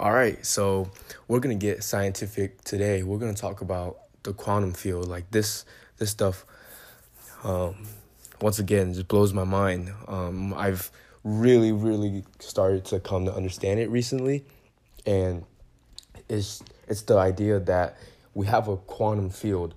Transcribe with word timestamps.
All 0.00 0.12
right, 0.12 0.44
so 0.44 0.90
we're 1.28 1.40
gonna 1.40 1.54
get 1.54 1.84
scientific 1.84 2.62
today. 2.64 3.02
We're 3.02 3.18
gonna 3.18 3.34
talk 3.34 3.60
about 3.60 3.98
the 4.22 4.32
quantum 4.32 4.72
field. 4.72 5.08
Like 5.08 5.30
this, 5.30 5.64
this 5.98 6.10
stuff. 6.10 6.46
Um, 7.44 7.86
once 8.40 8.58
again, 8.58 8.94
just 8.94 9.08
blows 9.08 9.32
my 9.32 9.44
mind. 9.44 9.92
Um, 10.08 10.54
I've 10.54 10.90
really, 11.24 11.72
really 11.72 12.24
started 12.38 12.84
to 12.86 13.00
come 13.00 13.26
to 13.26 13.34
understand 13.34 13.80
it 13.80 13.90
recently, 13.90 14.44
and 15.04 15.44
it's 16.28 16.62
it's 16.88 17.02
the 17.02 17.18
idea 17.18 17.60
that 17.60 17.98
we 18.34 18.46
have 18.46 18.68
a 18.68 18.76
quantum 18.76 19.28
field 19.28 19.74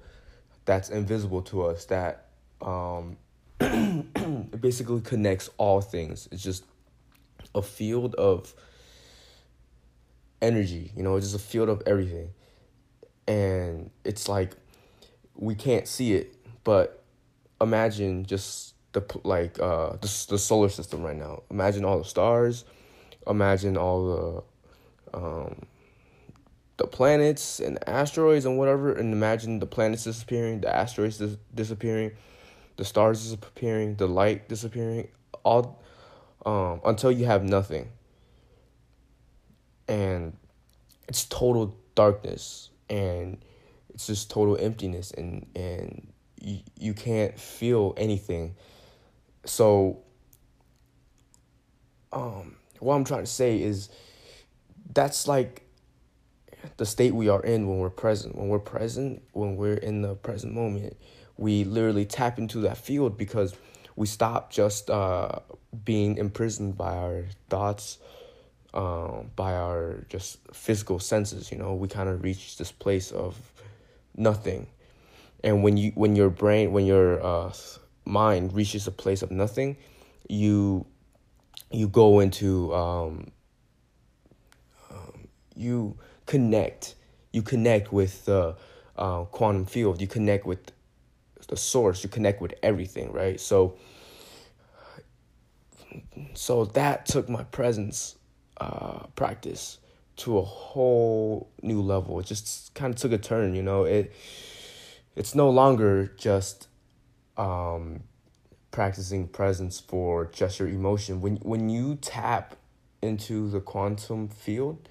that's 0.63 0.89
invisible 0.89 1.41
to 1.43 1.65
us 1.65 1.85
that 1.85 2.27
um, 2.61 3.17
basically 4.59 5.01
connects 5.01 5.49
all 5.57 5.81
things. 5.81 6.29
It's 6.31 6.41
just 6.41 6.63
a 7.53 7.61
field 7.61 8.15
of 8.15 8.53
energy, 10.45 10.91
you 10.95 11.03
know, 11.03 11.15
it's 11.15 11.31
just 11.31 11.43
a 11.43 11.47
field 11.47 11.69
of 11.69 11.81
everything. 11.85 12.29
And 13.27 13.89
it's 14.03 14.29
like 14.29 14.55
we 15.35 15.55
can't 15.55 15.87
see 15.87 16.13
it, 16.13 16.35
but 16.63 17.03
imagine 17.59 18.25
just 18.25 18.75
the 18.93 19.03
like 19.23 19.59
uh 19.59 19.91
the, 19.93 20.25
the 20.29 20.37
solar 20.37 20.69
system 20.69 21.03
right 21.03 21.15
now. 21.15 21.43
Imagine 21.49 21.83
all 21.85 21.97
the 21.97 22.05
stars, 22.05 22.65
imagine 23.27 23.77
all 23.77 24.45
the 25.11 25.17
um 25.17 25.65
the 26.77 26.87
planets 26.87 27.59
and 27.59 27.77
the 27.77 27.89
asteroids 27.89 28.45
and 28.45 28.57
whatever 28.57 28.93
and 28.93 29.13
imagine 29.13 29.59
the 29.59 29.65
planets 29.65 30.03
disappearing, 30.03 30.61
the 30.61 30.73
asteroids 30.73 31.17
dis- 31.17 31.37
disappearing, 31.53 32.11
the 32.77 32.85
stars 32.85 33.23
disappearing, 33.23 33.95
the 33.95 34.07
light 34.07 34.47
disappearing, 34.47 35.07
all 35.43 35.81
um 36.45 36.81
until 36.85 37.11
you 37.11 37.25
have 37.25 37.43
nothing. 37.43 37.89
And 39.87 40.35
it's 41.07 41.25
total 41.25 41.77
darkness 41.93 42.69
and 42.89 43.37
it's 43.93 44.07
just 44.07 44.29
total 44.29 44.57
emptiness 44.57 45.11
and 45.11 45.47
and 45.55 46.07
you, 46.41 46.59
you 46.77 46.93
can't 46.93 47.39
feel 47.39 47.93
anything. 47.97 48.55
So 49.45 50.01
um 52.11 52.55
what 52.79 52.95
i'm 52.95 53.03
trying 53.03 53.23
to 53.23 53.29
say 53.29 53.61
is 53.61 53.89
that's 54.93 55.27
like 55.27 55.63
the 56.77 56.85
state 56.85 57.13
we 57.13 57.29
are 57.29 57.43
in 57.43 57.67
when 57.67 57.77
we're 57.77 57.89
present. 57.89 58.35
When 58.35 58.47
we're 58.47 58.59
present 58.59 59.21
when 59.33 59.55
we're 59.55 59.75
in 59.75 60.01
the 60.01 60.15
present 60.15 60.53
moment 60.53 60.97
we 61.37 61.63
literally 61.63 62.05
tap 62.05 62.37
into 62.37 62.59
that 62.61 62.77
field 62.77 63.17
because 63.17 63.55
we 63.95 64.07
stop 64.07 64.51
just 64.51 64.89
uh, 64.89 65.39
being 65.83 66.17
imprisoned 66.17 66.77
by 66.77 66.95
our 66.95 67.25
thoughts 67.49 67.97
um, 68.75 69.31
by 69.35 69.53
our 69.53 70.05
just 70.09 70.39
physical 70.53 70.99
senses. 70.99 71.51
You 71.51 71.57
know, 71.57 71.73
we 71.73 71.87
kind 71.87 72.09
of 72.09 72.23
reach 72.23 72.57
this 72.57 72.71
place 72.71 73.11
of 73.11 73.37
nothing, 74.15 74.67
and 75.43 75.63
when 75.63 75.77
you 75.77 75.91
when 75.95 76.15
your 76.15 76.29
brain 76.29 76.71
when 76.71 76.85
your 76.85 77.23
uh, 77.25 77.53
mind 78.05 78.53
reaches 78.53 78.87
a 78.87 78.91
place 78.91 79.21
of 79.21 79.31
nothing, 79.31 79.77
you 80.29 80.85
you 81.71 81.87
go 81.87 82.19
into 82.19 82.73
um, 82.73 83.31
um, 84.91 85.27
you 85.55 85.97
connect 86.25 86.95
you 87.35 87.41
connect 87.41 87.91
with 87.91 88.23
the 88.25 88.55
uh, 88.97 89.25
quantum 89.25 89.65
field. 89.65 89.99
You 89.99 90.07
connect 90.07 90.45
with 90.45 90.71
the 91.49 91.57
source. 91.57 92.01
You 92.01 92.09
connect 92.09 92.41
with 92.41 92.53
everything, 92.63 93.11
right? 93.11 93.39
So 93.39 93.77
so 96.33 96.63
that 96.65 97.05
took 97.05 97.27
my 97.27 97.43
presence 97.43 98.15
uh, 98.59 99.05
practice 99.15 99.79
to 100.17 100.37
a 100.37 100.41
whole 100.41 101.49
new 101.61 101.81
level. 101.81 102.19
It 102.19 102.25
just 102.25 102.73
kind 102.73 102.93
of 102.93 102.99
took 102.99 103.11
a 103.11 103.17
turn, 103.17 103.55
you 103.55 103.63
know. 103.63 103.83
It 103.83 104.13
it's 105.15 105.35
no 105.35 105.49
longer 105.49 106.11
just 106.17 106.67
um, 107.37 108.03
practicing 108.71 109.27
presence 109.27 109.79
for 109.79 110.25
just 110.25 110.59
your 110.59 110.69
emotion. 110.69 111.21
When 111.21 111.37
when 111.37 111.69
you 111.69 111.95
tap 111.95 112.55
into 113.01 113.49
the 113.49 113.59
quantum 113.59 114.27
field 114.29 114.89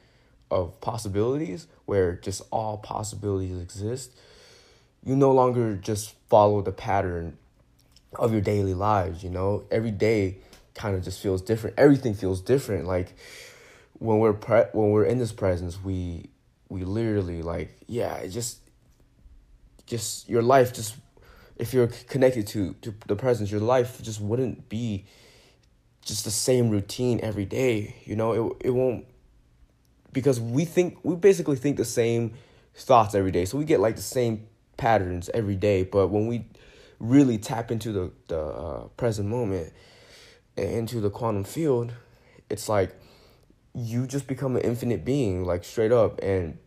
of 0.50 0.80
possibilities, 0.80 1.66
where 1.84 2.14
just 2.14 2.42
all 2.50 2.76
possibilities 2.78 3.60
exist, 3.60 4.12
you 5.04 5.16
no 5.16 5.32
longer 5.32 5.74
just 5.76 6.14
follow 6.28 6.62
the 6.62 6.72
pattern 6.72 7.36
of 8.18 8.32
your 8.32 8.40
daily 8.40 8.74
lives. 8.74 9.24
You 9.24 9.30
know, 9.30 9.64
every 9.70 9.90
day 9.90 10.38
kind 10.74 10.94
of 10.96 11.02
just 11.02 11.20
feels 11.20 11.42
different. 11.42 11.78
Everything 11.78 12.14
feels 12.14 12.40
different. 12.40 12.86
Like 12.86 13.14
when 14.04 14.18
we're 14.18 14.34
pre- 14.34 14.66
when 14.72 14.90
we're 14.90 15.06
in 15.06 15.18
this 15.18 15.32
presence, 15.32 15.82
we 15.82 16.28
we 16.68 16.84
literally 16.84 17.42
like 17.42 17.74
yeah, 17.86 18.16
it 18.16 18.28
just 18.28 18.58
just 19.86 20.28
your 20.28 20.42
life 20.42 20.72
just 20.74 20.96
if 21.56 21.72
you're 21.72 21.86
connected 21.86 22.46
to 22.48 22.74
to 22.82 22.94
the 23.06 23.16
presence, 23.16 23.50
your 23.50 23.62
life 23.62 24.02
just 24.02 24.20
wouldn't 24.20 24.68
be 24.68 25.06
just 26.02 26.24
the 26.24 26.30
same 26.30 26.68
routine 26.68 27.18
every 27.22 27.46
day. 27.46 27.96
You 28.04 28.14
know, 28.16 28.32
it 28.32 28.66
it 28.66 28.70
won't 28.70 29.06
because 30.12 30.38
we 30.38 30.66
think 30.66 30.98
we 31.02 31.16
basically 31.16 31.56
think 31.56 31.78
the 31.78 31.84
same 31.86 32.34
thoughts 32.74 33.14
every 33.14 33.30
day. 33.30 33.46
So 33.46 33.56
we 33.56 33.64
get 33.64 33.80
like 33.80 33.96
the 33.96 34.02
same 34.02 34.46
patterns 34.76 35.30
every 35.32 35.56
day, 35.56 35.82
but 35.82 36.08
when 36.08 36.26
we 36.26 36.44
really 37.00 37.38
tap 37.38 37.70
into 37.70 37.90
the 37.90 38.12
the 38.28 38.40
uh, 38.40 38.88
present 38.98 39.30
moment 39.30 39.72
and 40.58 40.70
into 40.70 41.00
the 41.00 41.08
quantum 41.08 41.44
field, 41.44 41.94
it's 42.50 42.68
like 42.68 42.94
you 43.74 44.06
just 44.06 44.26
become 44.26 44.56
an 44.56 44.62
infinite 44.62 45.04
being, 45.04 45.44
like 45.44 45.64
straight 45.64 45.92
up. 45.92 46.20
And 46.22 46.58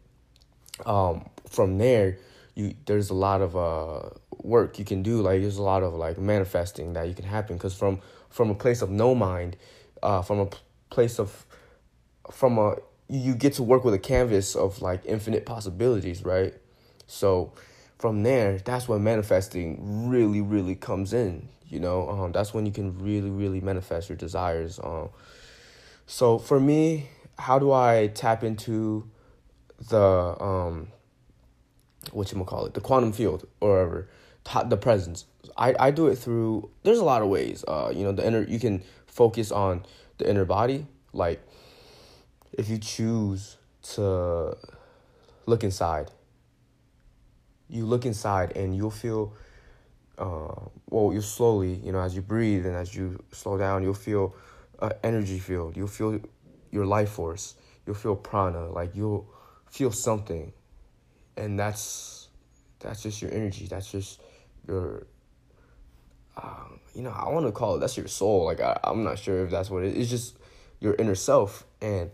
um, 0.85 1.29
from 1.49 1.77
there, 1.77 2.17
you 2.55 2.75
there's 2.85 3.09
a 3.09 3.13
lot 3.13 3.41
of 3.41 3.55
uh, 3.55 4.09
work 4.41 4.79
you 4.79 4.85
can 4.85 5.03
do. 5.03 5.21
Like 5.21 5.41
there's 5.41 5.57
a 5.57 5.63
lot 5.63 5.83
of 5.83 5.93
like 5.93 6.17
manifesting 6.17 6.93
that 6.93 7.07
you 7.07 7.13
can 7.13 7.25
happen 7.25 7.55
because 7.55 7.75
from 7.75 8.01
from 8.29 8.49
a 8.49 8.55
place 8.55 8.81
of 8.81 8.89
no 8.89 9.15
mind, 9.15 9.57
uh, 10.03 10.21
from 10.21 10.39
a 10.39 10.47
place 10.89 11.19
of 11.19 11.45
from 12.31 12.57
a 12.57 12.75
you 13.09 13.35
get 13.35 13.53
to 13.53 13.63
work 13.63 13.85
with 13.85 13.93
a 13.93 13.99
canvas 13.99 14.55
of 14.55 14.81
like 14.81 15.01
infinite 15.05 15.45
possibilities, 15.45 16.23
right? 16.23 16.53
So 17.07 17.53
from 17.97 18.23
there, 18.23 18.57
that's 18.59 18.87
when 18.87 19.03
manifesting 19.03 20.09
really, 20.09 20.41
really 20.41 20.75
comes 20.75 21.13
in. 21.13 21.47
You 21.69 21.79
know, 21.79 22.09
um, 22.09 22.31
that's 22.31 22.53
when 22.53 22.65
you 22.65 22.71
can 22.71 22.97
really, 22.99 23.29
really 23.29 23.61
manifest 23.61 24.09
your 24.09 24.17
desires. 24.17 24.79
Um, 24.81 25.09
so 26.07 26.39
for 26.39 26.59
me, 26.59 27.09
how 27.37 27.59
do 27.59 27.71
I 27.71 28.07
tap 28.07 28.43
into 28.43 29.09
the 29.89 30.41
um 30.41 30.87
what 32.11 32.31
you 32.31 32.43
call 32.45 32.65
it, 32.65 32.73
the 32.73 32.81
quantum 32.81 33.11
field 33.11 33.45
or 33.59 34.07
the 34.65 34.77
presence? 34.77 35.25
I, 35.57 35.75
I 35.79 35.91
do 35.91 36.07
it 36.07 36.15
through 36.15 36.69
there's 36.83 36.99
a 36.99 37.03
lot 37.03 37.21
of 37.21 37.27
ways. 37.27 37.63
Uh, 37.67 37.91
you 37.93 38.03
know, 38.03 38.13
the 38.13 38.25
inner 38.25 38.43
you 38.43 38.59
can 38.59 38.81
focus 39.05 39.51
on 39.51 39.85
the 40.17 40.29
inner 40.29 40.45
body. 40.45 40.87
Like 41.11 41.45
if 42.53 42.69
you 42.69 42.77
choose 42.77 43.57
to 43.93 44.57
look 45.45 45.63
inside, 45.63 46.09
you 47.69 47.85
look 47.85 48.05
inside 48.05 48.55
and 48.55 48.75
you'll 48.75 48.91
feel 48.91 49.33
uh, 50.17 50.55
well, 50.89 51.13
you 51.13 51.21
slowly, 51.21 51.75
you 51.83 51.91
know, 51.91 51.99
as 51.99 52.15
you 52.15 52.21
breathe 52.21 52.65
and 52.65 52.75
as 52.75 52.95
you 52.95 53.23
slow 53.31 53.57
down, 53.57 53.83
you'll 53.83 53.93
feel 53.93 54.33
uh, 54.79 54.91
energy 55.03 55.39
field. 55.39 55.75
You'll 55.77 55.87
feel 55.87 56.19
your 56.71 56.85
life 56.85 57.09
force. 57.09 57.55
You'll 57.85 57.95
feel 57.95 58.15
prana. 58.15 58.69
Like 58.69 58.95
you'll 58.95 59.29
feel 59.69 59.91
something, 59.91 60.51
and 61.35 61.59
that's 61.59 62.27
that's 62.79 63.03
just 63.03 63.21
your 63.21 63.31
energy. 63.31 63.67
That's 63.67 63.91
just 63.91 64.21
your. 64.67 65.07
Um, 66.41 66.79
you 66.93 67.01
know, 67.01 67.09
I 67.09 67.29
want 67.29 67.47
to 67.47 67.51
call 67.51 67.75
it 67.75 67.79
that's 67.79 67.97
your 67.97 68.07
soul. 68.07 68.45
Like 68.45 68.59
I, 68.59 68.79
I'm 68.83 69.03
not 69.03 69.17
sure 69.17 69.43
if 69.43 69.51
that's 69.51 69.69
what 69.69 69.83
it 69.83 69.95
is. 69.95 70.03
It's 70.03 70.09
just 70.09 70.37
your 70.79 70.95
inner 70.95 71.15
self, 71.15 71.65
and 71.81 72.11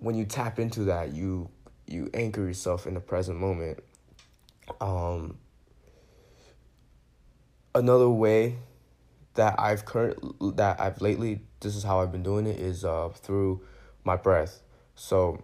when 0.00 0.14
you 0.14 0.24
tap 0.24 0.58
into 0.58 0.84
that, 0.84 1.12
you 1.12 1.50
you 1.86 2.10
anchor 2.14 2.42
yourself 2.42 2.86
in 2.86 2.94
the 2.94 3.00
present 3.00 3.38
moment. 3.38 3.82
Um, 4.80 5.38
another 7.74 8.08
way 8.08 8.56
that 9.34 9.58
I've 9.58 9.84
current 9.84 10.56
that 10.56 10.80
I've 10.80 11.00
lately 11.00 11.40
this 11.60 11.76
is 11.76 11.82
how 11.82 12.00
I've 12.00 12.12
been 12.12 12.22
doing 12.22 12.46
it 12.46 12.58
is 12.58 12.84
uh 12.84 13.08
through 13.08 13.60
my 14.04 14.16
breath. 14.16 14.60
So 14.94 15.42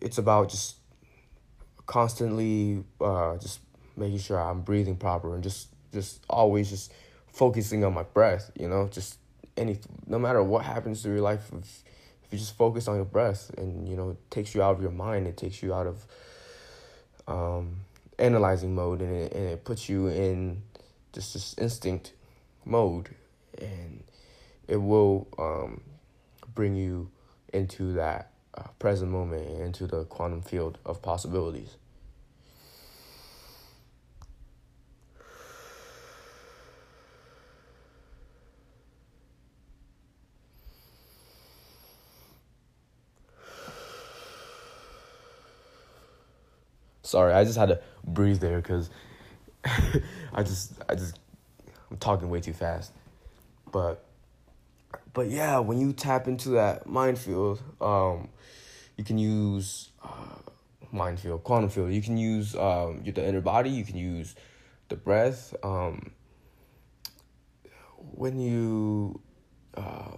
it's 0.00 0.18
about 0.18 0.48
just 0.48 0.76
constantly 1.86 2.84
uh 3.00 3.36
just 3.36 3.60
making 3.96 4.18
sure 4.18 4.40
I'm 4.40 4.62
breathing 4.62 4.96
proper 4.96 5.34
and 5.34 5.42
just 5.42 5.68
just 5.92 6.24
always 6.28 6.70
just 6.70 6.92
focusing 7.32 7.84
on 7.84 7.94
my 7.94 8.02
breath, 8.02 8.50
you 8.58 8.68
know, 8.68 8.88
just 8.88 9.18
any 9.56 9.78
no 10.06 10.18
matter 10.18 10.42
what 10.42 10.64
happens 10.64 11.02
to 11.02 11.10
your 11.10 11.20
life 11.20 11.50
if, 11.52 11.82
if 12.24 12.32
you 12.32 12.38
just 12.38 12.56
focus 12.56 12.88
on 12.88 12.96
your 12.96 13.04
breath 13.04 13.50
and 13.58 13.86
you 13.86 13.96
know 13.96 14.10
it 14.10 14.30
takes 14.30 14.54
you 14.54 14.62
out 14.62 14.74
of 14.76 14.82
your 14.82 14.90
mind, 14.90 15.26
it 15.26 15.36
takes 15.36 15.62
you 15.62 15.74
out 15.74 15.86
of 15.86 16.06
um 17.28 17.76
analyzing 18.18 18.74
mode 18.74 19.00
and 19.00 19.12
it, 19.12 19.32
and 19.32 19.44
it 19.48 19.64
puts 19.64 19.88
you 19.88 20.06
in 20.06 20.62
just 21.12 21.34
this 21.34 21.54
instinct 21.58 22.12
mode 22.64 23.10
and 23.58 24.02
it 24.68 24.76
will 24.76 25.28
um, 25.38 25.82
bring 26.54 26.74
you 26.74 27.10
into 27.52 27.92
that 27.92 28.30
uh, 28.56 28.64
present 28.78 29.10
moment, 29.10 29.60
into 29.60 29.86
the 29.86 30.04
quantum 30.04 30.42
field 30.42 30.78
of 30.84 31.02
possibilities. 31.02 31.76
Sorry, 47.02 47.34
I 47.34 47.44
just 47.44 47.58
had 47.58 47.68
to 47.68 47.78
breathe 48.04 48.40
there 48.40 48.56
because 48.62 48.88
I 50.34 50.42
just 50.42 50.72
I 50.88 50.94
just 50.94 51.18
I'm 51.90 51.96
talking 51.98 52.28
way 52.30 52.40
too 52.40 52.52
fast. 52.52 52.92
But 53.70 54.04
but 55.12 55.30
yeah, 55.30 55.58
when 55.58 55.78
you 55.78 55.92
tap 55.92 56.26
into 56.26 56.50
that 56.50 56.86
mind 56.86 57.18
field, 57.18 57.62
um, 57.80 58.28
you 58.96 59.04
can 59.04 59.18
use 59.18 59.90
uh, 60.02 60.38
mind 60.90 61.20
field, 61.20 61.44
quantum 61.44 61.70
field. 61.70 61.92
You 61.92 62.02
can 62.02 62.16
use 62.16 62.54
um, 62.54 63.02
the 63.04 63.26
inner 63.26 63.40
body. 63.40 63.70
You 63.70 63.84
can 63.84 63.96
use 63.96 64.34
the 64.88 64.96
breath. 64.96 65.54
Um, 65.62 66.12
when 67.96 68.38
you, 68.40 69.20
uh, 69.76 70.16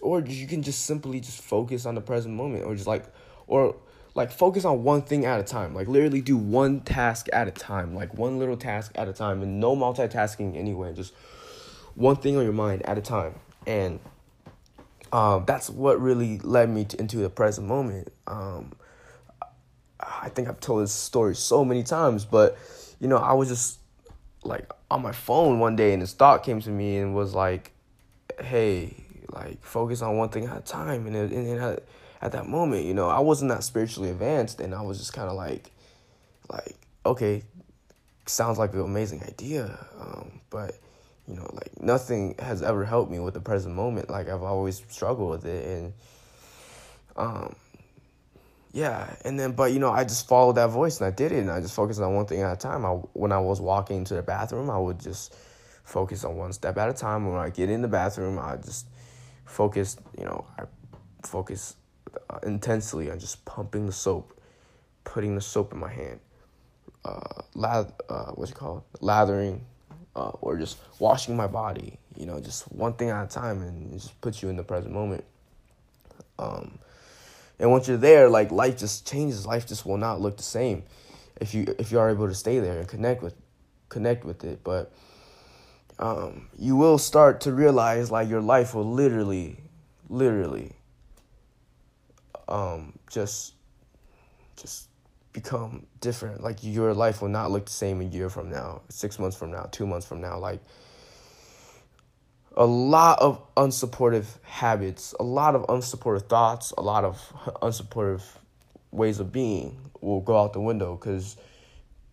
or 0.00 0.20
you 0.20 0.46
can 0.46 0.62
just 0.62 0.86
simply 0.86 1.20
just 1.20 1.42
focus 1.42 1.86
on 1.86 1.94
the 1.94 2.00
present 2.00 2.34
moment, 2.34 2.64
or 2.64 2.74
just 2.74 2.86
like, 2.86 3.04
or 3.46 3.76
like 4.16 4.32
focus 4.32 4.64
on 4.64 4.82
one 4.82 5.02
thing 5.02 5.26
at 5.26 5.38
a 5.38 5.42
time. 5.42 5.74
Like 5.74 5.88
literally 5.88 6.22
do 6.22 6.38
one 6.38 6.80
task 6.80 7.28
at 7.34 7.46
a 7.46 7.50
time, 7.50 7.94
like 7.94 8.14
one 8.14 8.38
little 8.38 8.56
task 8.56 8.92
at 8.94 9.08
a 9.08 9.12
time, 9.12 9.42
and 9.42 9.60
no 9.60 9.76
multitasking 9.76 10.56
anyway. 10.56 10.94
Just 10.94 11.12
one 11.94 12.16
thing 12.16 12.36
on 12.36 12.42
your 12.42 12.54
mind 12.54 12.82
at 12.86 12.96
a 12.96 13.02
time, 13.02 13.34
and 13.66 14.00
um, 15.12 15.44
that's 15.46 15.68
what 15.68 16.00
really 16.00 16.38
led 16.38 16.70
me 16.70 16.86
to, 16.86 16.98
into 16.98 17.18
the 17.18 17.28
present 17.28 17.68
moment. 17.68 18.08
Um, 18.26 18.72
I 20.00 20.30
think 20.30 20.48
I've 20.48 20.60
told 20.60 20.82
this 20.82 20.92
story 20.92 21.36
so 21.36 21.62
many 21.62 21.82
times, 21.82 22.24
but 22.24 22.56
you 22.98 23.08
know, 23.08 23.18
I 23.18 23.34
was 23.34 23.48
just 23.48 23.78
like 24.44 24.72
on 24.90 25.02
my 25.02 25.12
phone 25.12 25.58
one 25.60 25.76
day, 25.76 25.92
and 25.92 26.00
this 26.00 26.14
thought 26.14 26.42
came 26.42 26.62
to 26.62 26.70
me 26.70 26.96
and 26.96 27.14
was 27.14 27.34
like, 27.34 27.70
"Hey, 28.40 28.94
like 29.28 29.62
focus 29.62 30.00
on 30.00 30.16
one 30.16 30.30
thing 30.30 30.46
at 30.46 30.56
a 30.56 30.60
time," 30.62 31.06
and 31.06 31.14
it, 31.14 31.32
and 31.32 31.46
it 31.46 31.86
at 32.26 32.32
that 32.32 32.48
moment, 32.48 32.84
you 32.84 32.92
know, 32.92 33.08
I 33.08 33.20
wasn't 33.20 33.50
that 33.52 33.62
spiritually 33.62 34.10
advanced, 34.10 34.60
and 34.60 34.74
I 34.74 34.82
was 34.82 34.98
just 34.98 35.12
kind 35.12 35.28
of 35.28 35.36
like, 35.36 35.70
like, 36.50 36.74
okay, 37.06 37.44
sounds 38.26 38.58
like 38.58 38.72
an 38.72 38.80
amazing 38.80 39.22
idea, 39.22 39.78
um, 40.00 40.40
but 40.50 40.74
you 41.28 41.36
know, 41.36 41.48
like 41.52 41.80
nothing 41.80 42.34
has 42.40 42.64
ever 42.64 42.84
helped 42.84 43.12
me 43.12 43.20
with 43.20 43.34
the 43.34 43.40
present 43.40 43.76
moment. 43.76 44.10
Like 44.10 44.28
I've 44.28 44.42
always 44.42 44.82
struggled 44.88 45.30
with 45.30 45.46
it, 45.46 45.64
and 45.66 45.92
um, 47.14 47.54
yeah, 48.72 49.14
and 49.24 49.38
then 49.38 49.52
but 49.52 49.72
you 49.72 49.78
know, 49.78 49.92
I 49.92 50.02
just 50.02 50.26
followed 50.26 50.56
that 50.56 50.70
voice 50.70 51.00
and 51.00 51.06
I 51.06 51.12
did 51.12 51.30
it, 51.30 51.38
and 51.38 51.50
I 51.50 51.60
just 51.60 51.76
focused 51.76 52.00
on 52.00 52.12
one 52.12 52.26
thing 52.26 52.42
at 52.42 52.52
a 52.52 52.56
time. 52.56 52.84
I 52.84 52.90
when 53.12 53.30
I 53.30 53.38
was 53.38 53.60
walking 53.60 54.02
to 54.02 54.14
the 54.14 54.22
bathroom, 54.22 54.68
I 54.68 54.78
would 54.78 54.98
just 54.98 55.32
focus 55.84 56.24
on 56.24 56.36
one 56.36 56.52
step 56.52 56.76
at 56.76 56.88
a 56.88 56.92
time. 56.92 57.28
When 57.28 57.38
I 57.38 57.50
get 57.50 57.70
in 57.70 57.82
the 57.82 57.88
bathroom, 57.88 58.36
I 58.40 58.56
just 58.56 58.88
focus, 59.44 59.96
you 60.18 60.24
know, 60.24 60.44
I 60.58 60.64
focus 61.22 61.76
intensely 62.42 63.10
on 63.10 63.18
just 63.18 63.44
pumping 63.44 63.86
the 63.86 63.92
soap, 63.92 64.38
putting 65.04 65.34
the 65.34 65.40
soap 65.40 65.72
in 65.72 65.78
my 65.78 65.92
hand, 65.92 66.20
uh, 67.04 67.42
lath- 67.54 67.92
uh, 68.08 68.32
what's 68.32 68.50
it 68.50 68.54
called, 68.54 68.82
lathering, 69.00 69.64
uh, 70.14 70.30
or 70.40 70.56
just 70.56 70.78
washing 70.98 71.36
my 71.36 71.46
body. 71.46 71.98
You 72.16 72.26
know, 72.26 72.40
just 72.40 72.70
one 72.72 72.94
thing 72.94 73.10
at 73.10 73.24
a 73.24 73.28
time, 73.28 73.62
and 73.62 73.92
it 73.92 73.98
just 73.98 74.20
puts 74.20 74.42
you 74.42 74.48
in 74.48 74.56
the 74.56 74.64
present 74.64 74.92
moment. 74.92 75.24
Um, 76.38 76.78
and 77.58 77.70
once 77.70 77.88
you're 77.88 77.96
there, 77.96 78.28
like 78.28 78.50
life 78.50 78.78
just 78.78 79.06
changes. 79.06 79.46
Life 79.46 79.66
just 79.66 79.86
will 79.86 79.98
not 79.98 80.20
look 80.20 80.36
the 80.36 80.42
same 80.42 80.82
if 81.40 81.54
you 81.54 81.66
if 81.78 81.92
you 81.92 81.98
are 81.98 82.10
able 82.10 82.28
to 82.28 82.34
stay 82.34 82.58
there 82.58 82.78
and 82.78 82.88
connect 82.88 83.22
with 83.22 83.34
connect 83.88 84.24
with 84.24 84.44
it. 84.44 84.62
But 84.64 84.92
um, 85.98 86.48
you 86.58 86.76
will 86.76 86.98
start 86.98 87.40
to 87.42 87.52
realize 87.52 88.10
like 88.10 88.28
your 88.28 88.42
life 88.42 88.74
will 88.74 88.90
literally, 88.90 89.58
literally 90.08 90.72
um, 92.48 92.98
just 93.10 93.54
just 94.56 94.88
become 95.32 95.86
different. 96.00 96.42
Like 96.42 96.58
your 96.62 96.94
life 96.94 97.20
will 97.20 97.28
not 97.28 97.50
look 97.50 97.66
the 97.66 97.72
same 97.72 98.00
a 98.00 98.04
year 98.04 98.30
from 98.30 98.50
now, 98.50 98.82
six 98.88 99.18
months 99.18 99.36
from 99.36 99.50
now, 99.50 99.68
two 99.70 99.86
months 99.86 100.06
from 100.06 100.20
now. 100.20 100.38
Like 100.38 100.60
a 102.56 102.64
lot 102.64 103.18
of 103.20 103.42
unsupportive 103.54 104.26
habits, 104.42 105.14
a 105.20 105.22
lot 105.22 105.54
of 105.54 105.66
unsupportive 105.66 106.28
thoughts, 106.28 106.72
a 106.78 106.82
lot 106.82 107.04
of 107.04 107.18
unsupportive 107.62 108.22
ways 108.90 109.20
of 109.20 109.30
being 109.30 109.90
will 110.00 110.20
go 110.20 110.38
out 110.38 110.52
the 110.52 110.60
window 110.60 110.96
because 110.96 111.36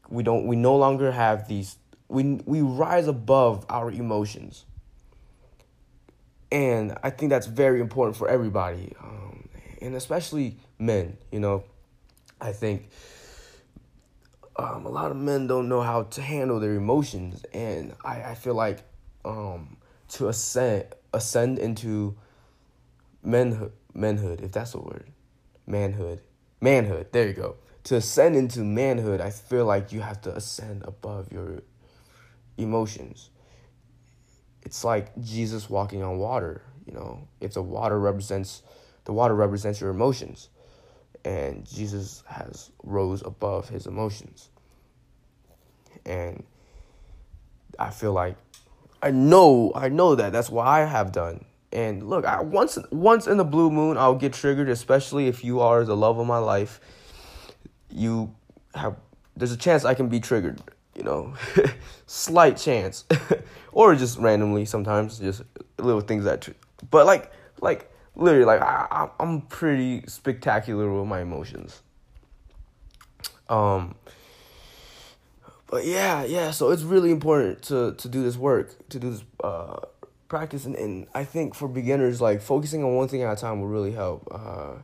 we 0.09 0.24
don't 0.24 0.45
we 0.45 0.56
no 0.56 0.75
longer 0.75 1.12
have 1.12 1.47
these 1.47 1.77
we 2.07 2.41
we 2.45 2.62
rise 2.62 3.07
above 3.07 3.65
our 3.69 3.89
emotions 3.91 4.65
and 6.51 6.95
i 7.03 7.09
think 7.09 7.30
that's 7.30 7.47
very 7.47 7.80
important 7.80 8.15
for 8.15 8.27
everybody 8.30 8.94
um, 9.01 9.32
and 9.83 9.95
especially 9.95 10.57
men, 10.80 11.18
you 11.31 11.39
know, 11.39 11.65
I 12.39 12.53
think 12.53 12.89
um, 14.56 14.85
a 14.85 14.89
lot 14.89 15.12
of 15.12 15.18
men 15.18 15.45
don't 15.45 15.68
know 15.68 15.81
how 15.81 16.03
to 16.03 16.21
handle 16.21 16.59
their 16.59 16.75
emotions, 16.75 17.45
and 17.53 17.94
I, 18.03 18.24
I 18.24 18.35
feel 18.35 18.56
like 18.56 18.80
um, 19.25 19.77
to 20.09 20.30
ascend 20.30 20.85
ascend 21.13 21.59
into 21.59 22.15
manhood, 23.21 23.74
manhood, 23.94 24.41
if 24.41 24.53
that's 24.53 24.74
a 24.74 24.80
word, 24.80 25.12
manhood, 25.68 26.21
manhood. 26.62 27.07
There 27.12 27.27
you 27.27 27.33
go. 27.33 27.57
To 27.85 27.97
ascend 27.97 28.35
into 28.38 28.62
manhood, 28.62 29.19
I 29.19 29.30
feel 29.30 29.65
like 29.65 29.91
you 29.91 30.00
have 30.00 30.21
to 30.21 30.33
ascend 30.33 30.83
above 30.85 31.31
your 31.31 31.62
emotions. 32.57 33.30
It's 34.62 34.85
like 34.85 35.12
Jesus 35.21 35.69
walking 35.69 36.01
on 36.01 36.18
water. 36.18 36.62
You 36.85 36.94
know, 36.94 37.27
it's 37.41 37.57
a 37.57 37.62
water 37.62 38.00
represents 38.00 38.63
the 39.06 39.14
water 39.14 39.36
represents 39.36 39.82
your 39.82 39.90
emotions. 39.90 40.50
And 41.26 41.66
jesus 41.66 42.24
has 42.28 42.72
rose 42.84 43.22
above 43.24 43.70
his 43.70 43.88
emotions. 43.88 44.50
And 46.06 46.44
i 47.80 47.90
feel 47.90 48.14
like 48.14 48.36
i 49.02 49.12
know 49.12 49.72
i 49.76 49.90
know 49.90 50.16
that. 50.16 50.32
That's 50.32 50.50
what 50.50 50.68
i 50.68 50.86
have 50.86 51.12
done. 51.12 51.46
And 51.72 52.08
look 52.10 52.26
I, 52.26 52.42
once 52.42 52.78
once 52.92 53.28
in 53.28 53.38
the 53.38 53.46
blue 53.46 53.72
moon 53.72 53.98
i'll 53.98 54.16
get 54.16 54.34
triggered 54.34 54.70
especially 54.70 55.28
if 55.28 55.44
you 55.44 55.60
are 55.62 55.83
the 55.83 55.95
love 55.95 56.19
of 56.19 56.28
my 56.28 56.40
life. 56.40 56.80
You 57.90 58.33
have 58.76 58.98
there's 59.36 59.52
a 59.52 59.57
chance 59.57 59.86
i 59.86 59.94
can 59.94 60.10
be 60.10 60.19
triggered 60.19 60.62
you 60.95 61.04
know? 61.04 61.33
Slight 62.06 62.57
chance. 62.57 63.06
Or 63.76 63.95
just 63.95 64.19
randomly 64.19 64.66
sometimes 64.66 65.18
just 65.18 65.42
little 65.80 66.02
things 66.02 66.26
that 66.26 66.48
but 66.92 67.07
like 67.07 67.31
like 67.60 67.92
literally 68.16 68.46
like 68.46 68.62
I, 68.62 69.10
I'm 69.20 69.42
pretty 69.42 70.04
spectacular 70.08 70.92
with 70.92 71.08
my 71.08 71.22
emotions. 71.22 71.82
Um, 73.50 73.96
but 75.70 75.86
yeah, 75.86 76.24
yeah. 76.24 76.52
So 76.52 76.72
it's 76.72 76.84
really 76.84 77.12
important 77.12 77.62
to 77.64 77.94
to 77.94 78.08
do 78.08 78.24
this 78.24 78.38
work, 78.38 78.88
to 78.90 79.00
do 79.00 79.12
this 79.12 79.24
uh, 79.44 79.80
practice, 80.28 80.66
and, 80.66 80.76
and 80.76 81.08
I 81.14 81.24
think 81.24 81.56
for 81.56 81.68
beginners, 81.68 82.22
like 82.22 82.42
focusing 82.42 82.84
on 82.84 82.96
one 82.96 83.08
thing 83.08 83.24
at 83.24 83.34
a 83.34 83.40
time 83.40 83.62
will 83.62 83.68
really 83.68 83.92
help. 83.92 84.28
Uh, 84.32 84.82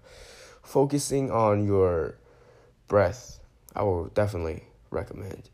focusing 0.64 1.32
on 1.32 1.66
your 1.66 2.18
breath, 2.88 3.40
I 3.76 3.84
will 3.84 4.06
definitely 4.08 4.64
recommend. 4.92 5.50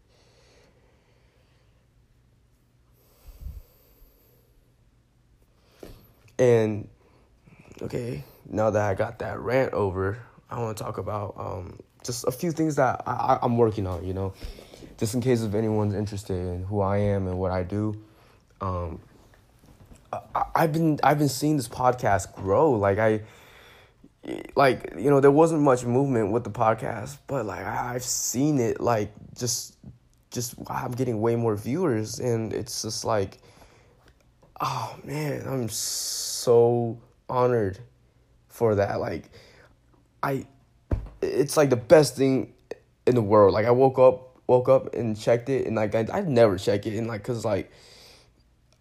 And 6.38 6.90
okay, 7.82 8.24
now 8.50 8.70
that 8.70 8.90
I 8.90 8.94
got 8.94 9.20
that 9.20 9.40
rant 9.40 9.74
over, 9.74 10.20
I 10.50 10.60
want 10.60 10.78
to 10.78 10.84
talk 10.84 10.98
about 10.98 11.36
um, 11.38 11.80
just 12.04 12.26
a 12.28 12.32
few 12.32 12.52
things 12.52 12.76
that 12.76 13.04
I, 13.06 13.40
I'm 13.42 13.58
working 13.58 13.88
on, 13.88 14.06
you 14.06 14.14
know, 14.14 14.34
just 14.98 15.14
in 15.14 15.22
case 15.22 15.42
if 15.42 15.54
anyone's 15.54 15.94
interested 15.94 16.36
in 16.36 16.64
who 16.64 16.82
I 16.82 16.98
am 16.98 17.28
and 17.28 17.38
what 17.38 17.52
I 17.52 17.64
do. 17.64 18.02
Um, 18.62 19.00
I, 20.14 20.44
I've 20.56 20.72
been 20.72 21.00
I've 21.04 21.18
been 21.18 21.30
seeing 21.30 21.58
this 21.58 21.68
podcast 21.68 22.34
grow. 22.36 22.72
Like 22.72 23.00
I, 23.00 23.22
like 24.56 24.94
you 24.98 25.10
know, 25.10 25.20
there 25.20 25.32
wasn't 25.32 25.62
much 25.62 25.84
movement 25.84 26.32
with 26.32 26.44
the 26.44 26.52
podcast, 26.52 27.18
but 27.28 27.46
like 27.46 27.66
I've 27.66 28.04
seen 28.04 28.60
it 28.60 28.80
like 28.80 29.12
just 29.38 29.76
just 30.32 30.56
I'm 30.68 30.92
getting 30.92 31.20
way 31.22 31.36
more 31.36 31.56
viewers, 31.56 32.20
and 32.20 32.54
it's 32.54 32.82
just 32.82 33.04
like, 33.04 33.40
oh 34.62 34.96
man, 35.04 35.44
I'm 35.48 35.70
so 35.70 37.00
honored 37.30 37.80
for 38.48 38.76
that. 38.76 39.00
Like, 39.00 39.30
I, 40.22 40.46
it's 41.22 41.58
like 41.58 41.70
the 41.70 41.76
best 41.76 42.16
thing 42.16 42.54
in 43.06 43.16
the 43.16 43.22
world. 43.22 43.54
Like, 43.54 43.66
I 43.66 43.72
woke 43.72 44.00
up, 44.00 44.40
woke 44.48 44.70
up 44.70 44.94
and 44.94 45.20
checked 45.20 45.50
it, 45.50 45.68
and 45.68 45.76
like 45.76 45.96
I, 45.96 46.06
I 46.12 46.22
never 46.22 46.58
check 46.58 46.86
it, 46.86 46.98
and 46.98 47.08
like, 47.08 47.24
cause 47.24 47.46
like, 47.46 47.72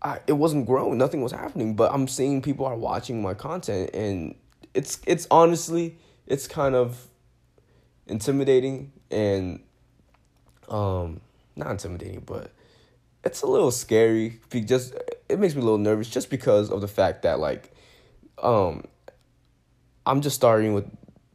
I 0.03 0.21
it 0.27 0.35
wasn't 0.35 0.67
growing, 0.67 0.99
nothing 0.99 1.23
was 1.23 1.33
happening. 1.33 1.75
But 1.75 1.93
I'm 1.93 2.07
seeing 2.07 2.43
people 2.43 2.67
are 2.67 2.77
watching 2.77 3.23
my 3.23 3.35
content, 3.35 3.91
and 3.95 4.35
it's 4.75 5.01
it's 5.07 5.27
honestly 5.31 5.97
it's 6.27 6.47
kind 6.47 6.75
of 6.75 7.09
intimidating 8.07 8.93
and 9.11 9.61
um 10.69 11.21
not 11.57 11.71
intimidating, 11.71 12.21
but 12.21 12.51
it's 13.25 13.43
a 13.43 13.47
little 13.47 13.71
scary. 13.71 14.41
Just 14.51 14.95
it 15.29 15.39
makes 15.39 15.55
me 15.55 15.63
a 15.63 15.65
little 15.65 15.79
nervous 15.79 16.09
just 16.11 16.29
because 16.31 16.71
of 16.71 16.81
the 16.81 16.89
fact 16.89 17.23
that 17.23 17.39
like 17.39 17.74
um 18.45 18.85
I'm 20.07 20.21
just 20.21 20.37
starting 20.37 20.75
with 20.75 20.87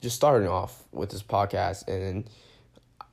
just 0.02 0.16
starting 0.16 0.48
off 0.48 0.84
with 0.92 1.10
this 1.10 1.24
podcast 1.24 1.88
and 1.88 2.30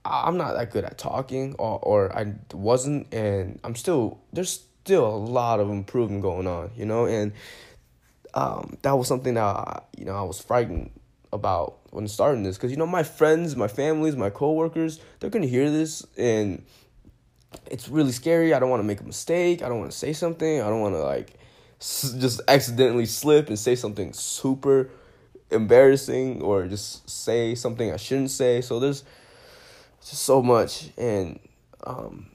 I'm 0.05 0.37
not 0.37 0.53
that 0.55 0.71
good 0.71 0.85
at 0.85 0.99
talking 0.99 1.55
or 1.59 1.79
or 1.81 2.17
I 2.17 2.35
wasn't 2.53 3.13
and 3.13 3.59
I'm 3.65 3.75
still 3.75 4.21
there's 4.33 4.65
still 4.85 5.07
a 5.07 5.17
lot 5.17 5.59
of 5.59 5.71
improvement 5.71 6.23
going 6.23 6.47
on, 6.47 6.71
you 6.77 6.85
know, 6.85 7.07
and 7.07 7.33
um 8.35 8.77
that 8.83 8.93
was 8.93 9.09
something 9.09 9.35
that 9.35 9.43
I, 9.43 9.83
you 9.97 10.05
know 10.05 10.15
I 10.15 10.23
was 10.23 10.41
frightened 10.41 10.91
about 11.33 11.79
when 11.91 12.07
starting 12.07 12.43
this 12.43 12.57
because 12.57 12.71
you 12.71 12.77
know 12.77 12.87
my 12.87 13.03
friends, 13.03 13.57
my 13.57 13.69
families, 13.69 14.15
my 14.15 14.31
coworkers, 14.31 15.01
they're 15.19 15.31
gonna 15.31 15.47
hear 15.47 15.71
this 15.71 16.07
and 16.17 16.65
it's 17.71 17.89
really 17.89 18.13
scary. 18.13 18.53
I 18.53 18.59
don't 18.59 18.71
want 18.71 18.81
to 18.81 18.87
make 18.87 19.01
a 19.01 19.05
mistake. 19.05 19.63
I 19.63 19.69
don't 19.69 19.79
want 19.79 19.91
to 19.91 19.97
say 19.97 20.13
something. 20.13 20.61
I 20.61 20.69
don't 20.69 20.81
want 20.81 20.95
to 20.95 21.03
like 21.03 21.39
just 21.81 22.41
accidentally 22.49 23.07
slip 23.07 23.49
and 23.49 23.59
say 23.59 23.75
something 23.75 24.13
super 24.13 24.91
embarrassing 25.51 26.43
or 26.43 26.67
just 26.67 27.09
say 27.09 27.55
something 27.55 27.93
I 27.93 27.97
shouldn't 27.97 28.31
say. 28.31 28.61
So 28.61 28.81
there's 28.81 29.05
just 30.01 30.23
so 30.23 30.43
much. 30.43 30.91
And 30.97 31.39
um 31.85 32.27